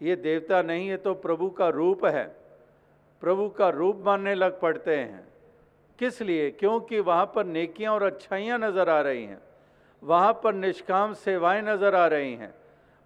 ये 0.00 0.16
देवता 0.16 0.60
नहीं, 0.62 0.88
ये 0.88 0.96
तो 0.96 1.14
प्रभु 1.14 1.48
का 1.50 1.68
रूप 1.68 2.04
है। 2.04 2.24
प्रभु 3.22 3.48
का 3.48 3.68
रूप 3.68 4.02
मानने 4.04 4.34
लग 4.34 4.60
पड़ते 4.60 4.96
हैं। 4.96 5.26
किस 5.98 6.22
लिए? 6.22 6.50
क्योंकि 6.50 7.00
वहाँ 7.00 7.26
पर 7.34 7.44
नेकियाँ 7.44 7.94
और 7.94 8.02
अच्छाइयाँ 8.02 8.58
नज़र 8.58 8.88
आ 8.88 9.00
रही 9.00 9.24
हैं। 9.24 9.40
वहाँ 10.02 10.32
पर 10.44 10.54
निष्काम 10.54 11.12
सेवाएँ 11.14 11.62
नज़र 11.62 11.94
आ 11.94 12.06
रही 12.06 12.34
हैं। 12.34 12.54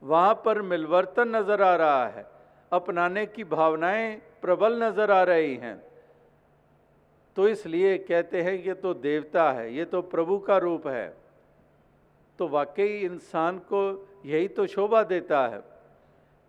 वहाँ 0.03 0.35
पर 0.45 0.63
मिलवर्तन 0.63 1.37
नज़र 1.37 1.63
आ 1.63 1.75
रहा 1.77 2.07
है। 2.07 2.34
अपनाने 2.75 3.27
की 3.27 3.45
भावनाएँ 3.45 4.15
प्रबल 4.43 4.83
नज़र 4.83 5.11
आ 5.11 5.23
रही 5.23 5.55
हैं। 5.57 5.77
तो 7.37 7.49
इसलिए 7.49 7.97
कहते 7.99 8.43
हैं, 8.43 8.53
ये 8.55 8.75
तो 8.75 8.95
देवता 8.95 9.51
है, 9.53 9.75
ये 9.75 9.85
तो 9.85 10.03
प्रभु 10.03 10.39
का 10.39 10.57
रूप 10.59 10.87
है। 10.87 11.07
तो 12.39 12.49
वाकई 12.49 12.99
इंसान 12.99 13.59
को 13.73 13.83
यही 14.27 14.49
तो 14.49 14.67
शोभा 14.67 15.03
देता 15.03 15.47
है 15.47 15.63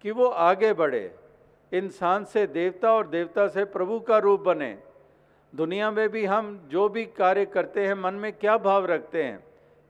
कि 0.04 0.12
वो 0.12 0.26
आगे 0.26 0.74
बढ़े, 0.74 1.12
इंसान 1.72 2.26
से 2.26 2.46
देवता 2.48 2.94
और 2.94 3.08
देवता 3.08 3.48
से 3.48 3.66
प्रभु 3.66 4.00
का 4.00 4.18
रूप 4.18 4.42
बने। 4.42 4.78
दुनिया 5.54 5.90
में 5.92 6.08
भी 6.10 6.26
हम 6.26 6.58
जो 6.70 6.88
भी 6.90 7.06
कार्य 7.06 7.46
करते 7.46 7.86
हैं, 7.88 7.94
मन 7.94 8.14
में 8.14 8.32
क्या 8.34 8.58
भाव 8.58 8.86
रखते 8.86 9.24
हैं? 9.24 9.44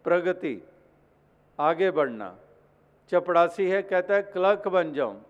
प्रगति, 0.05 0.61
आगे 1.59 1.91
बढ़ना। 1.91 2.35
चपड़ासी 3.11 3.69
है, 3.69 3.81
कहता 3.81 4.13
है, 4.13 4.21
क्लर्क 4.23 4.67
बन 4.67 4.93
जाऊँ। 4.93 5.21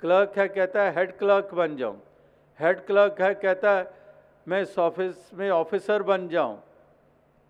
क्लर्क 0.00 0.38
है, 0.38 0.46
कहता 0.48 0.82
है 0.82 0.94
हेड 0.94 1.16
क्लर्क 1.18 1.54
बन 1.54 1.76
जाऊँ। 1.76 2.00
हेड 2.58 2.80
क्लर्क 2.86 3.20
है, 3.20 3.34
कहता 3.34 3.76
है, 3.76 3.90
मैं 4.48 4.62
इस 4.62 4.78
ऑफ़िस 4.78 5.30
में 5.34 5.50
ऑफिसर 5.50 6.02
बन 6.02 6.28
जाऊँ 6.28 6.58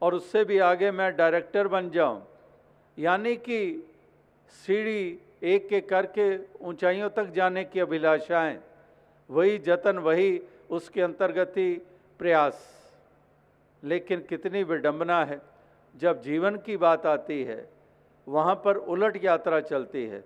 और 0.03 0.15
उससे 0.15 0.45
भी 0.45 0.59
आगे 0.59 0.91
मैं 0.91 1.15
डायरेक्टर 1.17 1.69
बन 1.69 1.91
जाऊँ। 1.91 2.23
यानी 2.99 3.35
कि 3.37 3.61
सीढ़ी 4.67 5.19
एक 5.43 5.73
एक 5.73 5.89
करके 5.89 6.37
ऊंचाइयों 6.61 7.09
तक 7.11 7.31
जाने 7.31 7.65
की 7.65 7.81
अभिलाषाएँ, 7.81 8.59
वही 9.31 9.59
जतन, 9.59 9.99
वही 9.99 10.43
उसके 10.71 11.03
अंतर्गत 11.03 11.53
ही 11.57 11.73
प्रयास। 12.21 12.67
लेकिन 13.83 14.21
कितनी 14.29 14.63
विडंबना 14.63 15.25
है, 15.25 15.41
जब 15.95 16.21
जीवन 16.23 16.57
की 16.57 16.77
बात 16.77 17.07
आती 17.07 17.43
है, 17.45 17.65
वहाँ 18.27 18.55
पर 18.55 18.77
उलट 18.77 19.25
यात्रा 19.25 19.61
चलती 19.61 20.05
है। 20.07 20.23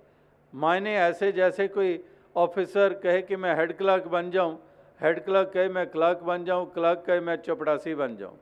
मायने 0.53 0.97
ऐसे 0.97 1.31
जैसे 1.33 1.69
कोई 1.69 2.05
ऑफिसर 2.37 2.95
कहे 2.95 3.23
कि 3.23 3.37
मैं 3.37 3.55
हेड 3.57 3.77
क्लर्क 3.77 4.07
बन 4.07 4.31
जाऊँ, 4.31 4.59
हेड 5.01 5.25
क्लर्क 5.25 5.51
कहे 5.55 5.69
मैं 5.69 5.87
क्लर्क 5.87 6.19
बन 6.19 6.45
जाऊँ, 6.45 6.73
क्लर्क 6.73 7.05
कहे 7.07 7.21
मैं 7.21 7.37
चपड़ासी 7.37 7.95
बन 7.95 8.17
जाऊँ। 8.17 8.39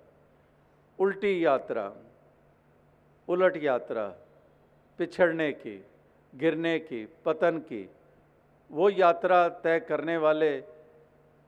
उल्टी 0.99 1.45
यात्रा, 1.45 1.93
उलट 3.29 3.57
यात्रा, 3.57 4.07
पिछड़ने 4.99 5.53
की, 5.53 5.85
गिरने 6.33 6.79
की, 6.79 7.05
पतन 7.25 7.59
की, 7.59 7.89
वो 8.71 8.91
यात्रा 8.91 9.49
तय 9.49 9.81
करने 9.81 10.17
वाले 10.17 10.61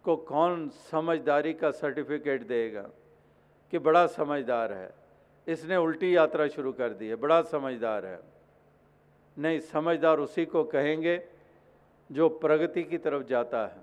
को 0.05 0.17
कौन 0.17 0.69
समझदारी 0.69 1.53
का 1.53 1.71
सर्टिफिकेट 1.71 2.43
देगा 2.43 2.89
कि 3.73 3.79
बड़ा 3.79 4.07
समझदार 4.07 4.73
है? 4.73 4.91
इसने 5.47 5.77
उल्टी 5.77 6.17
यात्रा 6.17 6.47
शुरू 6.49 6.73
कर 6.73 6.89
दी 6.89 7.09
है, 7.09 7.17
बड़ा 7.17 7.43
समझदार 7.43 8.07
है। 8.07 8.19
नहीं, 9.37 9.61
समझदार 9.61 10.19
उसी 10.19 10.45
को 10.45 10.65
कहेंगे 10.65 11.17
जो 12.11 12.29
प्रगति 12.29 12.83
की 12.83 12.99
तरफ़ 12.99 13.23
जाता 13.27 13.64
है, 13.67 13.83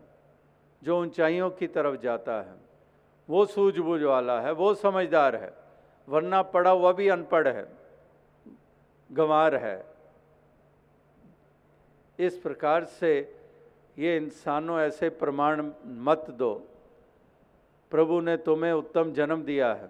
जो 0.82 1.00
ऊंचाइयों 1.02 1.50
की 1.50 1.68
तरफ़ 1.68 2.00
जाता 2.02 2.42
है, 2.42 2.56
वो 3.30 3.46
सूझबूझ 3.46 4.02
वाला 4.04 4.40
है, 4.42 4.52
वो 4.52 4.74
समझदार 4.76 5.36
है, 5.36 5.54
वरना 6.08 6.42
पढ़ा 6.44 6.72
हुआ 6.72 6.92
भी 6.92 7.08
अनपढ़ 7.10 7.48
है, 7.48 7.68
गंवार 9.10 9.56
है। 9.56 9.84
इस 12.20 12.38
प्रकार 12.38 12.84
से 12.86 13.14
ये 13.98 14.16
इंसानों 14.18 14.80
ऐसे 14.80 15.10
प्रमाण 15.12 15.72
मत 15.86 16.30
दो। 16.32 16.54
प्रभु 17.92 18.20
ने 18.22 18.36
तुम्हें 18.38 18.72
उत्तम 18.74 19.12
जन्म 19.14 19.44
दिया 19.44 19.74
है, 19.74 19.90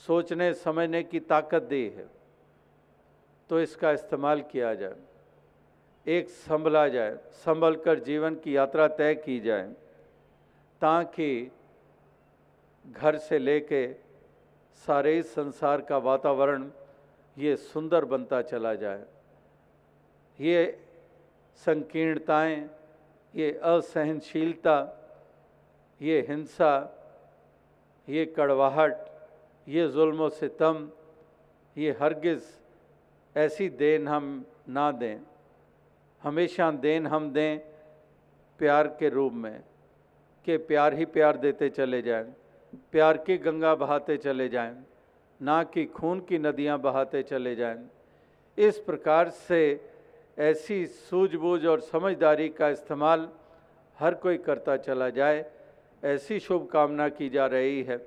सोचने 0.00 0.52
समझने 0.54 1.02
की 1.02 1.20
ताकत 1.22 1.62
दी 1.62 1.84
है 1.88 2.06
तो 3.50 3.60
इसका 3.60 3.92
इस्तेमाल 3.92 4.40
किया 4.42 4.74
जाए। 4.74 4.96
एक 6.06 6.28
संभला 6.28 6.86
जाए 6.88 7.16
संभल 7.44 7.76
कर 7.76 7.98
जीवन 8.00 8.34
की 8.34 8.56
यात्रा 8.56 8.86
तय 8.88 9.14
की 9.16 9.38
जाए, 9.40 9.68
ताकि 10.82 11.50
घर 12.84 13.16
से 13.18 13.38
लेके 13.38 13.86
सारे 14.82 15.22
संसार 15.22 15.80
का 15.80 15.98
वातावरण 15.98 16.70
ये 17.36 17.56
सुंदर 17.56 18.04
बनता 18.04 18.40
चला 18.42 18.74
जाए। 18.74 19.04
ये 20.38 20.78
संकीर्णताएँ, 21.62 22.68
ये 23.34 23.50
असहनशीलता, 23.64 24.76
ये 26.00 26.20
हिंसा, 26.28 26.72
ये 28.08 28.24
कड़वाहट, 28.26 28.96
ये 29.66 29.88
जुल्म 29.88 30.28
सितम 30.30 30.88
ये 31.76 31.96
हरगिज़ 32.00 32.44
ऐसी 33.36 33.68
देन 33.70 34.08
हम 34.08 34.44
ना 34.68 34.90
दें। 34.92 35.20
हमेशा 36.24 36.70
देन 36.72 37.06
हम 37.06 37.30
दें 37.32 37.58
प्यार 38.60 38.86
के 38.98 39.08
रूप 39.08 39.32
में, 39.34 39.60
कि 40.46 40.56
प्यार 40.58 40.94
ही 40.94 41.04
प्यार 41.06 41.36
देते 41.36 41.68
चले 41.70 42.00
जाएँ, 42.02 42.24
प्यार 42.92 43.16
की 43.16 43.36
गंगा 43.38 43.74
बहाते 43.74 44.16
चले 44.16 44.48
जाएँ, 44.48 44.76
ना 45.40 45.62
कि 45.64 45.84
खून 45.86 46.20
की 46.20 46.38
नदियाँ 46.38 46.78
बहाते 46.80 47.22
चले 47.22 47.54
जाएँ। 47.56 47.88
इस 48.58 48.78
प्रकार 48.78 49.28
से 49.28 49.60
ऐसी 50.38 50.84
सूझबूझ 50.86 51.64
और 51.66 51.80
समझदारी 51.82 52.48
का 52.48 52.68
इस्तेमाल 52.68 53.28
हर 53.98 54.14
कोई 54.14 54.38
करता 54.38 54.76
चला 54.78 55.08
जाए, 55.10 55.44
ऐसी 56.02 56.38
शुभकामना 56.40 57.08
की 57.10 57.28
जा 57.28 57.46
रही 57.46 57.82
है, 57.82 58.00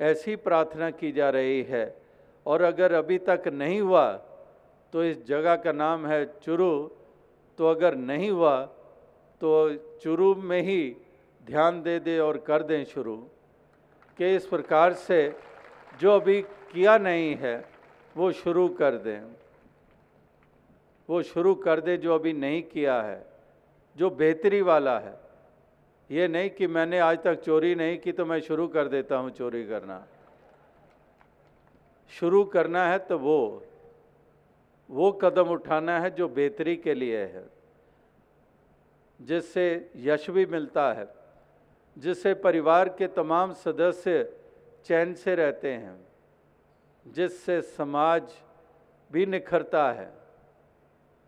ऐसी 0.00 0.36
प्रार्थना 0.38 0.90
की 0.90 1.12
जा 1.12 1.30
रही 1.30 1.62
है। 1.62 1.94
और 2.46 2.62
अगर 2.62 2.92
अभी 2.94 3.18
तक 3.20 3.48
नहीं 3.48 3.80
हुआ 3.80 4.10
तो 4.92 5.04
इस 5.04 5.26
जगह 5.26 5.56
का 5.56 5.72
नाम 5.72 6.06
है 6.06 6.24
चुरू 6.42 6.70
तो 7.58 7.66
अगर 7.66 7.94
नहीं 7.94 8.30
हुआ 8.30 8.64
तो 9.40 9.74
चुरू 10.02 10.34
में 10.34 10.62
ही 10.62 10.96
ध्यान 11.46 11.82
दे 11.82 11.98
दे 11.98 12.18
और 12.18 12.36
कर 12.36 12.62
दें 12.62 12.84
शुरू। 12.84 13.16
कि 14.18 14.36
इस 14.36 14.46
प्रकार 14.46 14.92
से 14.92 15.34
जो 16.00 16.10
अभी 16.10 16.42
किया 16.42 16.98
नहीं 16.98 17.36
है, 17.36 17.64
वो 18.16 18.32
शुरू 18.32 18.68
कर 18.68 18.96
दें। 18.96 19.20
वो 21.08 21.22
शुरू 21.22 21.54
कर 21.54 21.80
दें 21.80 22.00
जो 22.00 22.14
अभी 22.14 22.32
नहीं 22.32 22.62
किया 22.62 23.02
है, 23.02 23.26
जो 23.96 24.10
बेहतरी 24.10 24.60
वाला 24.62 24.98
है। 24.98 25.14
ये 26.10 26.28
नहीं 26.28 26.50
कि 26.50 26.66
मैंने 26.66 26.98
आज 26.98 27.18
तक 27.24 27.40
चोरी 27.42 27.74
नहीं 27.74 27.98
की 27.98 28.12
तो 28.12 28.24
मैं 28.24 28.40
शुरू 28.40 28.66
कर 28.68 28.88
देता 28.88 29.16
हूँ 29.16 29.30
चोरी 29.30 29.64
करना। 29.64 30.06
शुरू 32.10 32.44
करना 32.44 32.86
है 32.88 32.98
तो 32.98 33.18
वो। 33.18 33.62
वो 34.90 35.12
कदम 35.12 35.48
उठाना 35.48 36.00
है 36.00 36.10
जो 36.10 36.28
बेहतरी 36.28 36.76
के 36.76 36.94
लिए 36.94 37.18
है, 37.18 37.50
जिससे 39.20 39.90
यश 39.96 40.30
भी 40.30 40.46
मिलता 40.46 40.92
है, 40.92 41.08
जिससे 41.98 42.34
परिवार 42.34 42.88
के 42.88 43.06
तमाम 43.06 43.52
सदस्य 43.52 44.34
चैन 44.84 45.14
से 45.14 45.34
रहते 45.34 45.72
हैं, 45.72 46.06
जिससे 47.06 47.62
समाज 47.62 48.22
भी 49.12 49.26
निखरता 49.26 49.92
है, 49.92 50.12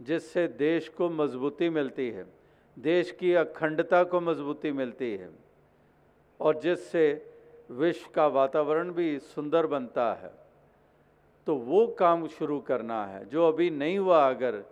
जिससे 0.00 0.48
देश 0.48 0.88
को 0.88 1.10
मजबूती 1.10 1.68
मिलती 1.68 2.10
है, 2.10 2.26
देश 2.78 3.10
की 3.10 3.34
अखंडता 3.34 4.04
को 4.04 4.20
मजबूती 4.20 4.72
मिलती 4.72 5.16
है, 5.16 5.30
और 6.40 6.60
जिससे 6.60 7.26
विश्व 7.70 8.10
का 8.14 8.26
वातावरण 8.26 8.90
भी 8.90 9.18
सुंदर 9.18 9.66
बनता 9.66 10.14
है। 10.14 10.49
तो 11.46 11.54
वो 11.56 11.86
काम 11.98 12.26
शुरू 12.28 12.58
करना 12.60 13.04
है, 13.06 13.24
जो 13.24 13.46
अभी 13.48 13.70
नहीं 13.70 13.98
हुआ 13.98 14.28
अगर 14.28 14.62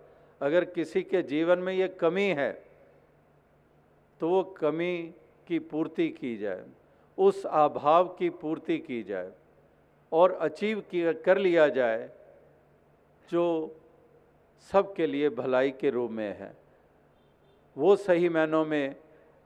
अगर 0.41 0.65
किसी 0.65 1.03
के 1.03 1.23
जीवन 1.25 1.59
में 1.59 1.73
ये 1.73 1.89
कमी 2.01 2.27
है 2.31 2.51
तो 4.21 4.29
वो 4.29 4.43
कमी 4.57 5.15
की 5.49 5.59
पूर्ति 5.59 6.09
की 6.11 6.37
जाए, 6.37 6.65
उस 7.19 7.45
अभाव 7.47 8.09
की 8.09 8.29
पूर्ति 8.33 8.79
की 8.79 9.03
जाए 9.03 9.31
और 10.13 10.33
अचीव 10.33 10.81
किया 10.91 11.13
कर 11.25 11.39
लिया 11.39 11.69
जाए, 11.69 12.11
जो 13.29 13.45
सबके 14.71 15.07
लिए 15.07 15.29
भलाई 15.31 15.71
के 15.71 15.91
रूप 15.91 16.11
में 16.11 16.39
है। 16.39 16.53
वो 17.77 17.95
सही 17.97 18.29
मायनों 18.29 18.65
में 18.65 18.95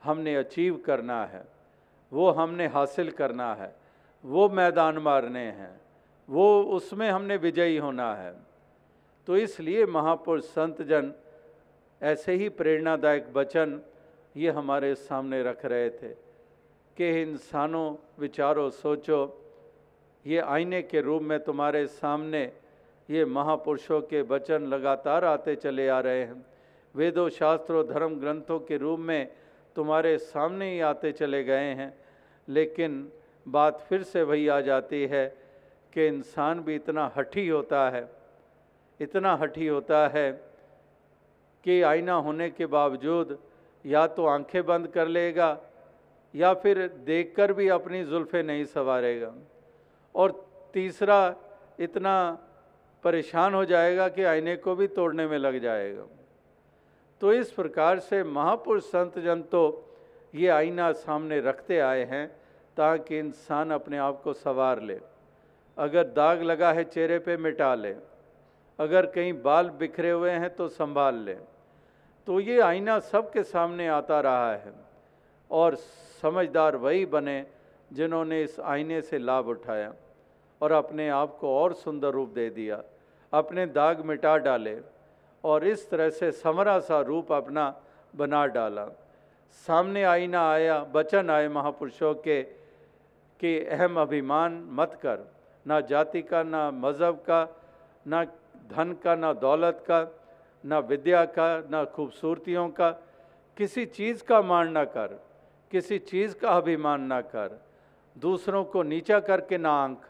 हमने 0.03 0.35
अचीव 0.37 0.77
करना 0.87 1.25
है, 1.27 1.45
वो 2.13 2.31
हमने 2.31 2.67
हासिल 2.67 3.11
करना 3.11 3.55
है, 3.55 3.75
वो 4.25 4.49
मैदान 4.49 4.99
मारने 4.99 5.45
हैं। 5.53 5.81
वो 6.31 6.63
उसमें 6.63 7.11
हमने 7.11 7.37
विजयी 7.37 7.77
होना 7.77 8.15
है। 8.15 8.35
तो 9.27 9.37
इसलिए 9.37 9.87
महापुरुष 9.87 10.45
संत 10.45 10.83
जन 10.83 11.13
ऐसे 12.03 12.33
ही 12.33 12.49
प्रेरणादायक 12.49 13.27
वचन 13.33 13.81
ये 14.37 14.51
हमारे 14.51 14.95
सामने 14.95 15.43
रख 15.43 15.65
रहे 15.65 15.91
थे 15.91 16.09
कि 16.97 17.23
इंसानों, 17.23 17.97
विचारों, 18.19 18.71
सोचो, 18.71 19.39
ये 20.27 20.39
आईने 20.39 20.83
के 20.83 21.01
रूप 21.01 21.23
में 21.23 21.41
तुम्हारे 21.41 21.87
सामने 21.87 22.53
ये 23.11 23.25
महापुरुषों 23.25 24.01
के 24.01 24.23
वचन 24.23 24.63
लगातार 24.63 25.25
आते 25.25 25.57
चले 25.57 25.89
आ 25.89 26.01
रहे 26.01 26.21
हैं। 26.21 26.47
वेदों, 26.95 27.29
शास्त्रों, 27.29 27.87
धर्म 27.87 28.21
ग्रंथों 28.21 28.61
के 28.61 28.77
रूप 28.77 28.99
में 28.99 29.33
तुम्हारे 29.77 30.19
सामने 30.19 30.73
ही 30.73 30.81
आते 30.81 31.13
चले 31.13 31.45
गए 31.45 31.75
हैं। 31.75 31.99
लेकिन 32.49 33.13
बात 33.49 33.81
फिर 33.89 34.03
से 34.03 34.23
वही 34.23 34.49
आ 34.49 34.61
जाती 34.61 35.07
है 35.07 35.42
कि 35.95 36.07
इंसान 36.07 36.61
भी 36.61 36.75
इतना 36.75 37.11
हठी 37.17 37.49
होता 37.49 37.89
है, 37.91 38.09
इतना 39.01 39.35
हठी 39.35 39.67
होता 39.67 40.07
है 40.09 40.31
कि 41.65 41.81
आईना 41.83 42.15
होने 42.15 42.49
के 42.51 42.67
बावजूद 42.67 43.39
या 43.85 44.07
तो 44.07 44.27
आँखें 44.27 44.65
बंद 44.67 44.89
कर 44.89 45.09
लेगा 45.09 45.59
या 46.35 46.53
फिर 46.55 46.87
देखकर 47.07 47.53
भी 47.53 47.69
अपनी 47.69 48.05
जुल्फ़े 48.05 48.43
नहीं 48.43 48.65
संवारेगा। 48.65 49.33
और 50.15 50.33
तीसरा, 50.75 51.35
इतना 51.81 52.39
परेशान 53.05 53.55
हो 53.55 53.65
जाएगा 53.65 54.09
कि 54.09 54.23
आईने 54.23 54.57
को 54.57 54.75
भी 54.77 54.87
तोड़ने 54.87 55.27
में 55.27 55.39
लग 55.39 55.59
जाएगा। 55.59 56.07
तो 57.21 57.33
इस 57.33 57.51
प्रकार 57.53 57.99
से 57.99 58.23
महापुरुष 58.25 58.85
संत 58.85 59.19
जन 59.19 59.43
तो 59.43 59.63
ये 60.35 60.49
आईना 60.49 60.91
सामने 60.93 61.41
रखते 61.41 61.79
आए 61.79 62.05
हैं 62.05 62.27
ताकि 62.77 63.19
इंसान 63.19 63.71
अपने 63.71 63.99
आप 63.99 64.21
को 64.23 64.33
सवार 64.33 64.81
ले। 64.81 65.01
अगर 65.79 66.05
दाग 66.07 66.43
लगा 66.43 66.73
है 66.73 66.85
चेहरे 66.85 67.19
पे, 67.19 67.37
मिटा 67.37 67.75
ले। 67.75 67.95
अगर 68.79 69.07
कहीं 69.07 69.33
बाल 69.43 69.69
बिखरे 69.71 70.11
हुए 70.11 70.31
हैं 70.31 70.55
तो 70.57 70.69
संभाल 70.69 71.15
ले। 71.15 71.35
तो 72.27 72.39
ये 72.41 72.61
आईना 72.61 72.99
सबके 72.99 73.43
सामने 73.43 73.89
आता 73.89 74.21
रहा 74.21 74.53
है 74.53 74.73
और 75.51 75.75
समझदार 76.23 76.77
वही 76.77 77.07
बने 77.07 77.45
जिन्होंने 77.93 78.43
इस 78.43 78.59
आईने 78.61 79.01
से 79.03 79.19
लाभ 79.19 79.49
उठाया 79.49 79.93
और 80.61 80.73
अपने 80.73 81.09
आप 81.09 81.37
को 81.41 81.57
और 81.59 81.73
सुंदर 81.75 82.11
रूप 82.11 82.29
दे 82.29 82.49
दिया। 82.51 82.83
अपने 83.33 83.67
दाग 83.67 84.05
मिटा 84.05 84.37
डाले 84.39 84.77
और 85.45 85.65
इस 85.65 85.89
तरह 85.91 86.11
से 86.11 86.31
समरा 86.33 86.79
सा 86.79 87.01
रूप 87.01 87.33
अपना 87.33 87.65
बना 88.17 88.47
डाला। 88.47 88.87
सामने 89.67 90.03
आईना 90.05 90.51
आया, 90.53 90.79
बचन 90.85 91.31
आए 91.31 91.49
महापुरुषों 91.49 92.15
के, 92.15 92.43
कि 92.43 93.59
अहम 93.67 94.01
अभिमान 94.01 94.63
मत 94.71 94.99
कर। 95.03 95.25
ना 95.67 95.81
जाति 95.81 96.23
का, 96.23 96.43
ना 96.43 96.71
मज़हब 96.71 97.17
का, 97.17 97.57
ना 98.07 98.25
धन 98.71 98.93
का, 99.05 99.15
ना 99.15 99.33
दौलत 99.33 99.85
का, 99.91 100.19
ना 100.65 100.79
विद्या 100.79 101.25
का, 101.25 101.69
ना 101.71 101.85
खूबसूरतियों 101.85 102.69
का। 102.69 102.91
किसी 103.57 103.87
चीज़ 103.87 104.25
का 104.25 104.43
मान 104.43 104.73
ना 104.73 104.85
कर, 104.85 105.21
किसी 105.71 105.99
चीज़ 105.99 106.35
का 106.35 106.49
अभिमान 106.49 107.01
ना 107.01 107.21
कर। 107.21 107.61
दूसरों 108.19 108.65
को 108.65 108.83
नीचा 108.83 109.21
करके 109.21 109.59
ना 109.59 109.71
आंक 109.71 110.03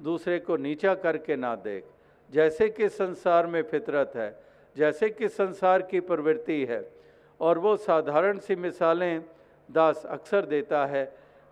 दूसरे 0.00 0.38
को 0.38 0.56
नीचा 0.56 0.94
करके 0.94 1.36
ना 1.36 1.56
देख। 1.56 1.84
जैसे 2.30 2.68
कि 2.68 2.88
संसार 2.88 3.46
में 3.46 3.62
फितरत 3.62 4.12
है, 4.16 4.40
जैसे 4.76 5.10
कि 5.10 5.28
संसार 5.28 5.82
की 5.82 6.00
प्रवृत्ति 6.00 6.64
है। 6.64 6.92
और 7.40 7.58
वो 7.58 7.76
साधारण 7.76 8.38
सी 8.38 8.56
मिसालें 8.56 9.24
दास 9.70 10.04
अक्सर 10.06 10.46
देता 10.46 10.86
है 10.86 11.04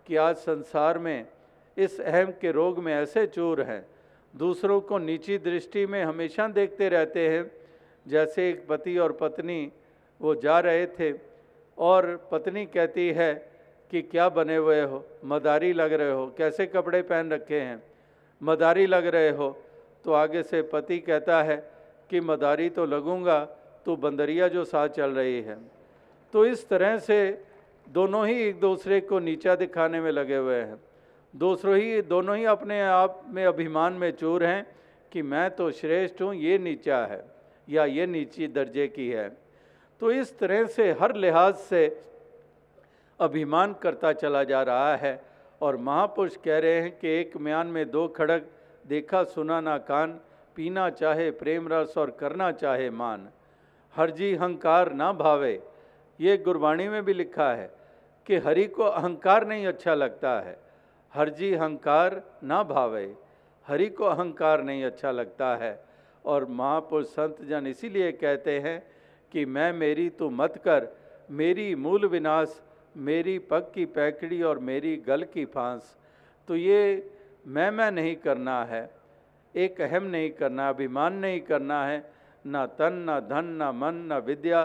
कि 0.07 0.17
आज 0.17 0.37
संसार 0.37 0.99
में 0.99 1.27
इस 1.77 2.01
अहम 2.01 2.31
के 2.41 2.51
रोग 2.53 2.79
में 2.79 2.95
ऐसे 2.95 3.27
चूर 3.27 3.63
हैं। 3.63 3.85
दूसरों 4.35 4.81
को 4.81 4.99
नीची 4.99 5.39
दृष्टि 5.39 5.87
में 5.87 6.03
हमेशा 6.05 6.49
देखते 6.49 6.89
रहते 6.89 7.29
हैं। 7.29 7.51
जैसे 8.07 8.49
एक 8.51 8.67
पति 8.69 8.97
और 8.99 9.13
पत्नी 9.13 9.73
वो 10.21 10.35
जा 10.35 10.59
रहे 10.61 10.87
थे 10.87 11.13
और 11.79 12.29
पत्नी 12.33 12.65
कहती 12.67 13.09
है 13.09 13.35
कि 13.91 14.03
क्या 14.03 14.29
बने 14.29 14.57
हुए 14.57 14.81
हो? 14.81 15.05
मदारी 15.25 15.73
लग 15.73 15.93
रहे 15.93 16.11
हो। 16.11 16.27
कैसे 16.39 16.67
कपड़े 16.67 17.03
पहन 17.03 17.31
रखे 17.31 17.61
हैं? 17.61 17.83
मदारी 18.41 18.87
लग 18.87 19.07
रहे 19.07 19.31
हो। 19.31 19.51
तो 20.05 20.13
आगे 20.13 20.43
से 20.43 20.63
पति 20.63 20.99
कहता 20.99 21.43
है 21.43 21.57
कि 22.11 22.21
मदारी 22.21 22.69
तो 22.71 22.85
लगूँगा 22.87 23.45
तो 23.87 23.97
बंदरिया 23.97 24.49
जो 24.49 24.65
साथ 24.65 24.89
चल 24.89 25.11
रही 25.11 25.41
है। 25.43 25.59
तो 26.33 26.45
इस 26.47 26.69
तरह 26.69 26.99
से 26.99 27.45
दोनों 27.89 28.27
ही 28.27 28.43
एक 28.43 28.61
दूसरे 28.61 29.01
को 29.01 29.19
नीचा 29.19 29.55
दिखाने 29.55 30.01
में 30.01 30.11
लगे 30.11 30.37
हुए 30.37 30.57
हैं। 30.57 30.77
दूसरों 31.35 31.77
ही, 31.77 32.01
दोनों 32.03 32.37
ही 32.37 32.45
अपने 32.45 32.81
आप 32.83 33.23
में 33.29 33.45
अभिमान 33.47 33.93
में 33.93 34.11
चूर 34.13 34.45
हैं 34.45 34.67
कि 35.13 35.23
मैं 35.23 35.51
तो 35.51 35.71
श्रेष्ठ 35.73 36.23
हूँ, 36.23 36.35
ये 36.35 36.59
नीचा 36.59 37.05
है 37.07 37.25
या 37.69 37.85
ये 37.87 38.07
नीची 38.07 38.47
दर्जे 38.49 38.87
की 38.89 39.09
है। 39.09 39.29
तो 40.01 40.11
इस 40.13 40.39
तरह 40.39 40.65
से, 40.67 40.91
हर 40.93 41.15
लिहाज 41.17 41.55
से 41.55 41.87
अभिमान 43.21 43.75
करता 43.83 44.13
चला 44.13 44.43
जा 44.45 44.63
रहा 44.63 44.95
है 44.97 45.21
और 45.61 45.77
महापुरुष 45.79 46.37
कह 46.37 46.59
रहे 46.59 46.81
हैं 46.81 46.91
कि 46.99 47.09
एक 47.11 47.37
म्यान 47.37 47.67
में 47.67 47.91
दो 47.91 48.07
खड़क 48.09 48.51
देखा 48.87 49.23
सुना 49.25 49.61
ना 49.61 49.77
कान, 49.81 50.19
पीना 50.57 50.89
चाहे 50.91 51.31
प्रेम 51.33 51.69
रस 51.69 51.95
और 51.99 52.11
करना 52.11 52.51
चाहे 52.53 52.89
मान। 52.93 53.29
हर 53.95 54.11
जी 54.11 54.35
अहंकार 54.35 54.93
ना 54.93 55.13
भावे। 55.13 55.61
ये 56.21 56.37
गुरबाणी 56.39 56.89
में 56.89 57.05
भी 57.05 57.15
लिखा 57.15 57.53
है 57.53 57.71
कि 58.27 58.37
हरि 58.39 58.67
को 58.67 58.83
अहंकार 58.85 59.47
नहीं 59.47 59.67
अच्छा 59.67 59.95
लगता 59.95 60.41
है। 60.41 60.57
हर 61.15 61.29
जी 61.29 61.55
अहंकार 61.55 62.39
ना 62.45 62.63
भावे। 62.63 63.17
हरि 63.67 63.87
को 63.87 64.05
अहंकार 64.05 64.63
नहीं 64.63 64.85
अच्छा 64.85 65.11
लगता 65.11 65.57
है। 65.57 65.85
और 66.27 66.45
महापुरुष 66.45 67.07
संत 67.07 67.43
जन 67.43 67.67
इसीलिए 67.67 68.13
कहते 68.13 68.61
हैं 68.61 68.87
कि 69.33 69.47
मैं 69.47 69.73
मेरी 69.73 70.09
तो 70.09 70.31
मत 70.31 70.57
कर। 70.57 70.89
मेरी 71.31 71.75
मूल 71.75 72.07
विनाश, 72.07 72.63
मेरी 72.97 73.39
पग 73.39 73.73
की 73.75 73.85
पैकड़ी 73.85 74.43
और 74.43 74.59
मेरी 74.59 74.97
गल 74.97 75.23
की 75.23 75.45
फांस। 75.45 75.97
तो 76.49 76.57
ये 76.57 77.11
मैं 77.47 77.71
मैं 77.71 77.91
नहीं 77.91 78.17
करना 78.17 78.65
है। 78.65 78.91
एक 79.57 79.81
अहम 79.81 80.05
नहीं 80.05 80.31
करना, 80.31 80.69
अभिमान 80.69 81.15
नहीं 81.15 81.41
करना 81.41 81.87
है। 81.87 82.13
ना 82.47 82.67
तन, 82.67 82.93
ना 82.93 83.21
धन, 83.21 83.45
ना 83.45 83.73
मन, 83.73 83.95
ना 83.95 84.19
विद्या। 84.19 84.65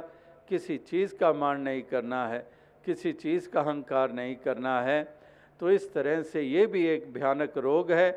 किसी 0.49 0.77
चीज़ 0.77 1.15
का 1.15 1.33
मान 1.33 1.62
नहीं 1.62 1.81
करना 1.81 2.27
है। 2.27 2.51
किसी 2.86 3.13
चीज़ 3.13 3.49
का 3.49 3.62
अहंकार 3.62 4.12
नहीं 4.12 4.36
करना 4.36 4.81
है। 4.81 5.16
तो 5.60 5.72
इस 5.72 5.93
तरह 5.93 6.22
से 6.22 6.41
ये 6.41 6.65
भी 6.65 6.86
एक 6.88 7.13
भयानक 7.13 7.58
रोग 7.58 7.91
है, 7.91 8.10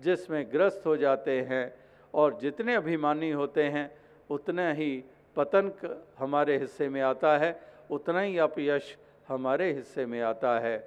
जिसमें 0.00 0.44
ग्रस्त 0.52 0.82
हो 0.86 0.96
जाते 0.96 1.40
हैं 1.40 1.74
और 2.14 2.38
जितने 2.42 2.74
अभिमानी 2.74 3.30
होते 3.30 3.62
हैं, 3.62 3.90
उतना 4.30 4.72
ही 4.72 5.04
पतन 5.36 5.72
हमारे 6.18 6.58
हिस्से 6.58 6.88
में 6.88 7.00
आता 7.00 7.36
है, 7.38 7.60
उतना 7.90 8.20
ही 8.20 8.38
अपयश 8.38 8.96
हमारे 9.28 9.72
हिस्से 9.72 10.06
में 10.06 10.20
आता 10.20 10.58
है। 10.58 10.78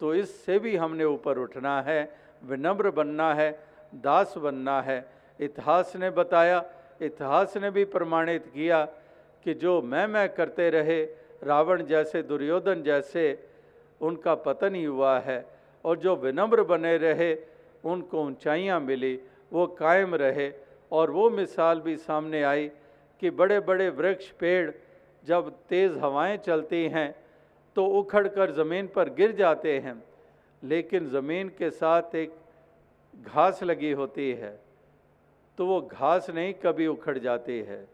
तो 0.00 0.14
इससे 0.14 0.58
भी 0.58 0.76
हमने 0.76 1.04
ऊपर 1.04 1.38
उठना 1.38 1.80
है, 1.82 2.00
विनम्र 2.44 2.90
बनना 2.90 3.34
है, 3.34 3.50
दास 3.94 4.34
बनना 4.38 4.80
है। 4.82 4.98
इतिहास 5.40 5.92
ने 5.96 6.10
बताया, 6.10 6.64
इतिहास 7.02 7.56
ने 7.56 7.70
भी 7.70 7.84
प्रमाणित 7.84 8.46
किया 8.46 8.84
कि 9.44 9.54
जो 9.54 9.80
मैं 9.82 10.06
मैं 10.06 10.28
करते 10.28 10.70
रहे, 10.70 11.02
रावण 11.42 11.82
जैसे 11.82 12.22
दुर्योधन 12.22 12.82
जैसे 12.82 13.47
उनका 14.00 14.34
पतन 14.36 14.74
ही 14.74 14.84
हुआ 14.84 15.18
है, 15.20 15.44
और 15.84 15.98
जो 15.98 16.16
विनम्र 16.16 16.62
बने 16.64 16.96
रहे, 16.98 17.34
उनको 17.84 18.24
ऊंचाइयाँ 18.24 18.80
मिली, 18.80 19.18
वो 19.52 19.66
कायम 19.78 20.14
रहे, 20.16 20.50
और 20.92 21.10
वो 21.10 21.28
मिसाल 21.30 21.80
भी 21.80 21.96
सामने 21.98 22.42
आई 22.44 22.68
कि 23.22 23.30
बड़े 23.32 23.58
बड़े 23.62 23.88
वृक्ष, 23.90 24.30
पेड़ 24.32 24.70
जब 25.24 25.50
तेज़ 25.68 25.98
हवाएँ 25.98 26.36
चलती 26.38 26.82
हैं 26.88 27.14
तो 27.76 27.84
उखड़ 27.98 28.26
कर 28.28 28.50
ज़मीन 28.52 28.86
पर 28.94 29.08
गिर 29.14 29.32
जाते 29.36 29.78
हैं, 29.78 30.02
लेकिन 30.62 31.08
ज़मीन 31.10 31.48
के 31.58 31.70
साथ 31.72 32.14
एक 32.16 32.32
घास 33.14 33.62
लगी 33.62 33.90
होती 33.92 34.30
है 34.32 34.58
तो 35.58 35.66
वो 35.66 35.80
घास 35.82 36.30
नहीं 36.30 36.52
कभी 36.56 36.86
उखड़ 36.86 37.16
जाती 37.18 37.58
है। 37.60 37.86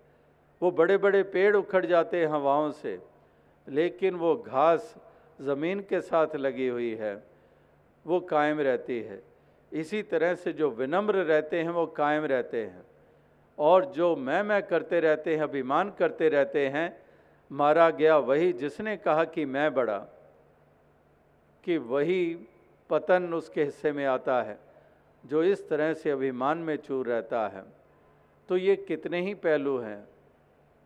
वो 0.62 0.70
बड़े 0.72 0.96
बड़े 0.98 1.22
पेड़ 1.24 1.54
उखड़ 1.56 1.84
जाते 1.86 2.20
हैं 2.20 2.26
हवाओं 2.28 2.70
से, 2.72 2.98
लेकिन 3.66 4.14
वो 4.14 4.34
घास 4.36 4.94
ज़मीन 5.38 5.80
के 5.80 6.00
साथ 6.00 6.36
लगी 6.36 6.68
हुई 6.68 6.94
है, 6.94 7.22
वो 8.04 8.20
कायम 8.20 8.60
रहती 8.60 9.00
है। 9.00 9.22
इसी 9.72 10.02
तरह 10.02 10.34
से 10.34 10.52
जो 10.52 10.70
विनम्र 10.70 11.22
रहते 11.24 11.62
हैं, 11.62 11.70
वो 11.70 11.86
कायम 11.86 12.24
रहते 12.24 12.62
हैं। 12.62 12.82
और 13.58 13.84
जो 13.84 14.14
मैं 14.16 14.42
मैं 14.42 14.62
करते 14.62 15.00
रहते 15.00 15.34
हैं, 15.36 15.42
अभिमान 15.42 15.90
करते 15.90 16.28
रहते 16.28 16.66
हैं, 16.68 16.96
मारा 17.50 17.88
गया 17.90 18.16
वही 18.18 18.52
जिसने 18.52 18.96
कहा 18.96 19.24
कि 19.24 19.44
मैं 19.44 19.72
बड़ा, 19.74 19.98
कि 21.64 21.76
वही 21.78 22.36
पतन 22.90 23.34
उसके 23.34 23.64
हिस्से 23.64 23.92
में 23.92 24.04
आता 24.04 24.42
है, 24.42 24.58
जो 25.24 25.42
इस 25.42 25.68
तरह 25.68 25.92
से 25.94 26.10
अभिमान 26.10 26.58
में 26.58 26.76
चूर 26.76 27.06
रहता 27.06 27.46
है। 27.48 27.62
तो 28.48 28.56
ये 28.56 28.76
कितने 28.78 29.20
ही 29.20 29.34
पहलू 29.34 29.78
हैं, 29.78 30.04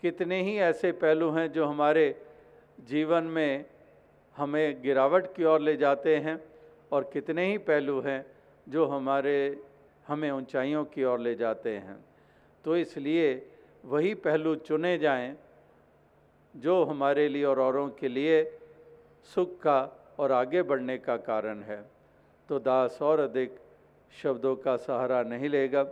कितने 0.02 0.42
ही 0.42 0.56
ऐसे 0.58 0.92
पहलू 0.92 1.30
हैं 1.30 1.50
जो 1.52 1.64
हमारे 1.66 2.14
जीवन 2.80 3.24
में 3.24 3.64
हमें 4.38 4.82
गिरावट 4.82 5.26
की 5.34 5.44
ओर 5.44 5.60
ले 5.60 5.76
जाते 5.76 6.16
हैं 6.16 6.38
और 6.92 7.10
कितने 7.12 7.44
ही 7.46 7.58
पहलू 7.60 8.00
हैं 8.00 8.24
जो 8.66 8.86
हमारे, 8.86 9.36
हमें 10.06 10.30
ऊंचाइयों 10.30 10.84
की 10.84 11.04
ओर 11.04 11.20
ले 11.20 11.34
जाते 11.34 11.70
हैं। 11.76 11.96
तो 12.64 12.76
इसलिए 12.76 13.30
वही 13.84 14.14
पहलू 14.16 14.54
चुने 14.62 14.96
जाएँ 14.98 15.36
जो 16.54 16.82
हमारे 16.84 17.28
लिए 17.28 17.44
और 17.44 17.60
औरों 17.60 17.88
के 17.90 18.08
लिए 18.08 18.42
सुख 19.34 19.58
का 19.60 19.78
और 20.18 20.32
आगे 20.32 20.62
बढ़ने 20.62 20.96
का 20.98 21.16
कारण 21.16 21.62
है। 21.62 21.82
तो 22.48 22.58
दास 22.58 22.98
और 23.02 23.20
अधिक 23.20 23.58
शब्दों 24.12 24.54
का 24.56 24.76
सहारा 24.76 25.22
नहीं 25.22 25.48
लेगा, 25.48 25.82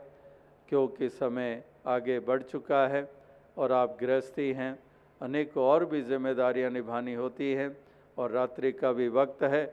क्योंकि 0.69 1.09
समय 1.09 1.63
आगे 1.87 2.19
बढ़ 2.21 2.43
चुका 2.43 2.87
है 2.89 3.09
और 3.57 3.73
आप 3.73 3.97
गृहस्थी 4.01 4.53
हैं, 4.53 4.79
अनेक 5.21 5.57
और 5.57 5.85
भी 5.85 6.03
जिम्मेदारियाँ 6.03 6.71
निभानी 6.71 7.15
होती 7.15 7.53
हैं। 7.53 7.71
और 8.17 8.31
रात्रि 8.31 8.73
का 8.73 8.93
भी 8.93 9.09
वक्त 9.09 9.43
है। 9.43 9.65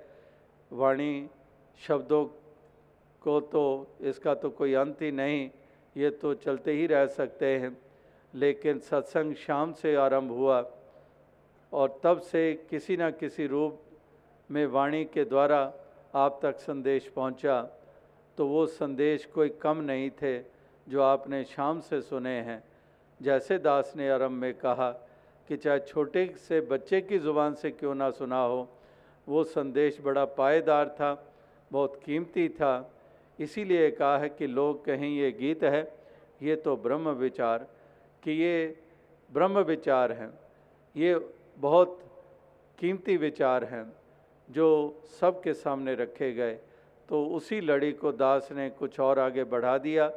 वाणी 0.71 1.29
शब्दों 1.79 2.25
को 3.21 3.39
तो 3.41 3.87
इसका 4.01 4.33
तो 4.35 4.49
कोई 4.49 4.73
अंत 4.73 5.01
ही 5.01 5.11
नहीं, 5.11 5.49
ये 5.95 6.09
तो 6.09 6.33
चलते 6.33 6.71
ही 6.71 6.87
रह 6.87 7.05
सकते 7.07 7.57
हैं। 7.59 7.77
लेकिन 8.33 8.79
सत्संग 8.79 9.35
शाम 9.35 9.73
से 9.73 9.95
आरंभ 9.95 10.31
हुआ 10.31 10.63
और 11.71 11.99
तब 12.03 12.19
से 12.21 12.53
किसी 12.69 12.97
न 12.97 13.09
किसी 13.11 13.47
रूप 13.47 13.81
में 14.49 14.65
वाणी 14.65 15.03
के 15.05 15.23
द्वारा 15.25 15.61
आप 16.15 16.39
तक 16.41 16.57
संदेश 16.59 17.07
पहुँचा। 17.07 17.61
तो 18.37 18.47
वो 18.47 18.65
संदेश 18.65 19.25
कोई 19.25 19.49
कम 19.61 19.77
नहीं 19.77 20.09
थे 20.21 20.37
जो 20.87 21.01
आपने 21.01 21.43
शाम 21.43 21.79
से 21.79 22.01
सुने 22.01 22.35
हैं। 22.41 22.63
जैसे 23.19 23.57
दास 23.57 23.93
ने 23.97 24.09
आरंभ 24.09 24.31
में 24.31 24.53
कहा 24.53 24.91
कि 25.47 25.57
चाहे 25.57 25.79
छोटे 25.79 26.33
से 26.37 26.61
बच्चे 26.61 27.01
की 27.01 27.19
ज़ुबान 27.19 27.53
से 27.53 27.71
क्यों 27.71 27.95
ना 27.95 28.09
सुना 28.09 28.43
हो, 28.45 28.69
वो 29.29 29.43
संदेश 29.43 30.01
बड़ा 30.01 30.25
पायदार 30.25 30.89
था, 30.89 31.33
बहुत 31.71 32.01
कीमती 32.05 32.49
था। 32.49 32.91
इसीलिए 33.39 33.91
कहा 33.91 34.17
है 34.17 34.29
कि 34.29 34.47
लोग 34.47 34.85
कहें, 34.85 35.07
ये 35.07 35.31
गीत 35.31 35.63
है, 35.63 35.93
ये 36.41 36.55
तो 36.55 36.77
ब्रह्म 36.77 37.09
विचार। 37.09 37.67
कि 38.23 38.31
ये 38.31 38.77
ब्रह्म 39.33 39.59
विचार 39.59 40.11
हैं। 40.11 40.39
ये 40.95 41.29
बहुत 41.57 41.99
कीमती 42.79 43.17
विचार 43.17 43.63
हैं, 43.63 43.93
जो 44.51 44.99
सबके 45.21 45.53
सामने 45.53 45.95
रखे 45.95 46.33
गए। 46.33 46.59
तो 47.09 47.25
उसी 47.25 47.61
लड़ी 47.61 47.91
को 47.91 48.11
दास 48.11 48.49
ने 48.51 48.69
कुछ 48.69 48.99
और 48.99 49.19
आगे 49.19 49.43
बढ़ा 49.43 49.77
दिया। 49.77 50.09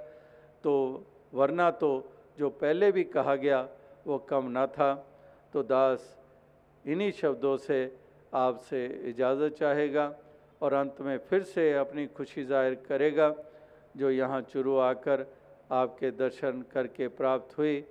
तो 0.64 1.04
वरना 1.34 1.70
तो 1.70 2.12
जो 2.38 2.50
पहले 2.50 2.92
भी 2.92 3.04
कहा 3.04 3.34
गया, 3.34 3.68
वो 4.06 4.18
कम 4.18 4.50
ना 4.50 4.66
था। 4.66 5.06
तो 5.54 5.62
दास 5.62 6.00
इन्हीं 6.84 7.10
शब्दों 7.12 7.56
से 7.58 7.78
आपसे 8.34 8.84
इजाज़त 9.10 9.56
चाहेगा 9.58 10.12
और 10.62 10.72
अंत 10.74 11.00
में 11.00 11.18
फिर 11.28 11.42
से 11.44 11.72
अपनी 11.74 12.06
खुशी 12.16 12.44
ज़ाहिर 12.44 12.74
करेगा, 12.88 13.34
जो 13.96 14.10
यहाँ 14.10 14.40
चुरू 14.42 14.76
आकर 14.76 15.26
आपके 15.72 16.10
दर्शन 16.12 16.62
करके 16.72 17.08
प्राप्त 17.10 17.56
हुई, 17.58 17.84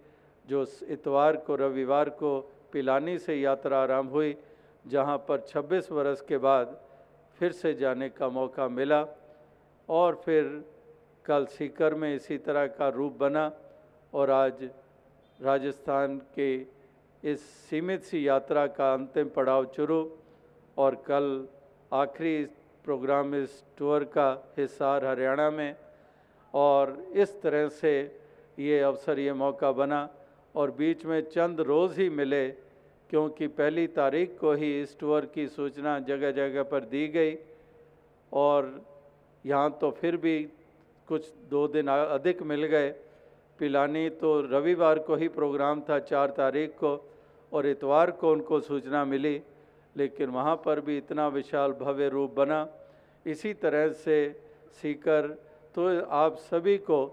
जो 0.48 0.66
इतवार 0.90 1.36
को, 1.38 1.56
रविवार 1.56 2.10
को 2.12 2.40
पिलानी 2.74 3.18
से 3.20 3.36
यात्रा 3.36 3.82
आरंभ 3.82 4.12
हुई, 4.12 4.36
जहाँ 4.86 5.18
पर 5.28 5.46
26 5.48 5.92
वर्ष 5.92 6.22
के 6.28 6.38
बाद 6.38 6.78
फिर 7.38 7.52
से 7.52 7.74
जाने 7.74 8.10
का 8.10 8.30
मौका 8.30 8.68
मिला 8.70 9.06
और 9.90 10.22
फिर 10.26 10.44
कल 11.26 11.46
सीकर 11.48 11.94
में 11.94 12.14
इसी 12.16 12.38
तरह 12.38 12.68
का 12.78 12.90
रूप 12.90 13.18
बना 13.20 13.52
और 14.14 14.32
आज 14.32 14.64
राजस्थान 15.40 16.18
के 16.36 16.50
इस 17.26 17.42
सीमित 17.70 18.04
सी 18.04 18.28
यात्रा 18.28 18.66
का 18.70 18.92
अंतिम 18.94 19.30
पड़ाव 19.36 19.66
शुरू 19.76 19.98
और 20.78 20.96
कल 21.08 21.48
आखिरी 21.92 22.44
प्रोग्राम, 22.86 23.34
इस 23.36 23.64
टूर 23.78 24.04
का 24.14 24.28
हिसार 24.58 25.06
हरियाणा 25.06 25.50
में 25.50 25.76
और 26.54 26.92
इस 27.14 27.42
तरह 27.42 27.68
से 27.70 27.94
ये 28.60 28.80
अवसर, 28.82 29.20
ये 29.20 29.34
मौका 29.34 29.72
बना 29.72 30.08
और 30.56 30.72
बीच 30.72 31.06
में 31.06 31.22
चंद 31.30 31.62
रोज़ 31.62 32.00
ही 32.02 32.10
मिले 32.12 32.48
क्योंकि 33.10 33.48
पहली 33.48 33.88
तारीख 33.88 34.38
को 34.40 34.54
ही 34.54 34.70
इस 34.82 34.98
टूर 35.00 35.26
की 35.34 35.48
सूचना 35.48 35.98
जगह 36.02 36.32
जगह 36.34 36.64
पर 36.64 36.86
दी 36.86 37.08
गई 37.08 37.36
और 38.32 38.70
यहाँ 39.46 39.78
तो 39.82 39.92
फिर 39.92 40.18
भी 40.18 40.38
कुछ 41.08 41.34
दो 41.50 41.68
दिन 41.68 41.88
अधिक 41.88 42.42
मिल 42.44 42.66
गए। 42.68 42.90
पिलानी 43.60 44.10
तो 44.12 44.40
रविवार 44.44 45.00
को 45.00 45.16
ही 45.16 45.28
प्रोग्राम 45.32 45.82
था, 45.82 46.00
चार 46.00 46.30
तारीख 46.30 46.78
को। 46.80 46.96
और 47.52 47.68
इतवार 47.68 48.12
को 48.12 48.32
उनको 48.32 48.60
सूचना 48.62 49.04
मिली, 49.06 49.42
लेकिन 49.96 50.30
वहाँ 50.30 50.56
पर 50.66 50.80
भी 50.82 50.98
इतना 50.98 51.28
विशाल 51.30 51.72
भव्य 51.74 52.10
रूप 52.10 52.34
बना। 52.36 52.68
इसी 53.26 53.54
तरह 53.56 53.90
से 53.96 54.18
सीकर 54.82 55.28
तो 55.76 55.88
आप 56.06 56.36
सभी 56.42 56.78
को 56.80 57.06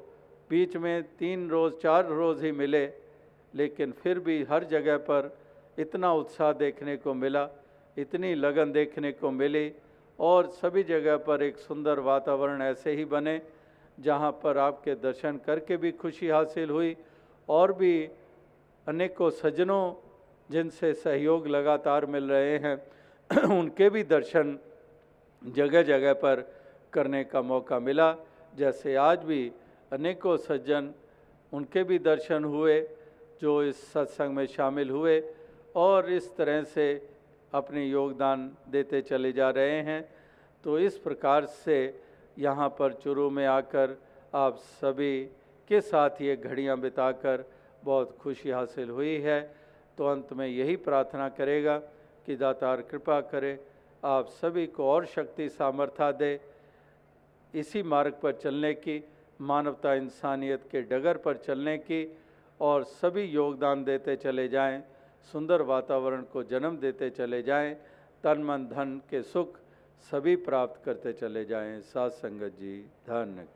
बीच 0.50 0.76
में 0.76 1.02
तीन 1.18 1.48
रोज़, 1.50 1.74
चार 1.74 2.08
रोज़ 2.08 2.44
ही 2.44 2.52
मिले, 2.52 2.84
लेकिन 3.54 3.92
फिर 3.92 4.18
भी 4.18 4.42
हर 4.42 4.64
जगह 4.64 4.96
पर 5.00 5.36
इतना 5.78 6.12
उत्साह 6.12 6.52
देखने 6.54 6.96
को 6.96 7.14
मिला, 7.14 7.48
इतनी 7.96 8.34
लगन 8.34 8.72
देखने 8.72 9.12
को 9.12 9.30
मिली, 9.30 9.72
और 10.18 10.46
सभी 10.52 10.82
जगह 10.84 11.16
पर 11.18 11.42
एक 11.42 11.56
सुंदर 11.58 11.98
वातावरण 12.00 12.62
ऐसे 12.62 12.92
ही 12.92 13.04
बने, 13.04 13.40
जहाँ 13.98 14.30
पर 14.42 14.58
आपके 14.58 14.94
दर्शन 14.96 15.40
करके 15.46 15.76
भी 15.76 15.92
खुशी 15.92 16.28
हासिल 16.28 16.70
हुई, 16.70 16.96
और 17.48 17.72
भी 17.72 18.08
अनेकों 18.86 19.30
सज्जनों 19.32 19.92
जिनसे 20.52 20.92
सहयोग 20.94 21.46
लगातार 21.48 22.06
मिल 22.06 22.30
रहे 22.30 22.56
हैं, 22.58 22.76
उनके 23.58 23.88
भी 23.90 24.02
दर्शन 24.04 24.58
जगह 25.42 25.82
जगह 25.82 26.12
पर 26.14 26.40
करने 26.92 27.22
का 27.24 27.42
मौका 27.42 27.78
मिला। 27.80 28.14
जैसे 28.54 28.94
आज 28.96 29.24
भी 29.24 29.42
अनेकों 29.92 30.36
सज्जन 30.36 30.92
उनके 31.52 31.82
भी 31.84 31.98
दर्शन 31.98 32.44
हुए, 32.44 32.80
जो 33.40 33.62
इस 33.62 33.80
सत्संग 33.92 34.34
में 34.36 34.46
शामिल 34.46 34.90
हुए 34.90 35.20
और 35.76 36.10
इस 36.12 36.36
तरह 36.36 36.62
से 36.64 36.86
अपने 37.52 37.84
योगदान 37.86 38.50
देते 38.68 39.00
चले 39.02 39.32
जा 39.32 39.48
रहे 39.50 39.80
हैं। 39.82 40.02
तो 40.64 40.78
इस 40.78 40.98
प्रकार 40.98 41.46
से 41.46 41.78
यहाँ 42.38 42.68
पर 42.78 42.92
चुरू 43.02 43.28
में 43.30 43.46
आकर 43.46 43.96
आप 44.34 44.56
सभी 44.80 45.24
के 45.68 45.80
साथ 45.80 46.22
ये 46.22 46.36
घड़ियाँ 46.36 46.78
बिताकर 46.80 47.44
बहुत 47.84 48.16
खुशी 48.20 48.50
हासिल 48.50 48.90
हुई 48.90 49.16
है। 49.20 49.40
तो 49.98 50.06
अंत 50.06 50.32
में 50.32 50.46
यही 50.46 50.76
प्रार्थना 50.76 51.28
करेगा 51.28 51.76
कि 52.26 52.36
दातार 52.36 52.80
कृपा 52.82 53.20
करे, 53.20 53.58
आप 54.02 54.28
सभी 54.32 54.66
को 54.66 54.90
और 54.90 55.06
शक्ति 55.06 55.48
सामर्थ्य 55.48 56.12
दे। 56.12 56.40
इसी 57.54 57.82
मार्ग 57.82 58.14
पर 58.22 58.32
चलने 58.32 58.72
की, 58.74 59.02
मानवता 59.40 59.94
इंसानियत 59.94 60.68
के 60.72 60.82
डगर 60.82 61.16
पर 61.16 61.36
चलने 61.36 61.76
की 61.78 62.06
और 62.60 62.84
सभी 62.84 63.22
योगदान 63.24 63.84
देते 63.84 64.16
चले 64.16 64.48
जाएँ, 64.48 64.82
सुंदर 65.32 65.62
वातावरण 65.62 66.22
को 66.22 66.42
जन्म 66.42 66.76
देते 66.76 67.10
चले 67.10 67.42
जाएँ, 67.42 67.74
तन 68.24 68.42
मन 68.42 68.66
धन 68.66 69.00
के 69.10 69.22
सुख 69.22 69.58
सभी 70.12 70.36
प्राप्त 70.36 70.84
करते 70.84 71.12
चले 71.12 71.44
जाएँ। 71.44 71.80
सात 71.82 72.12
संगत 72.12 72.58
जी 72.60 72.78
धन्य 73.06 73.46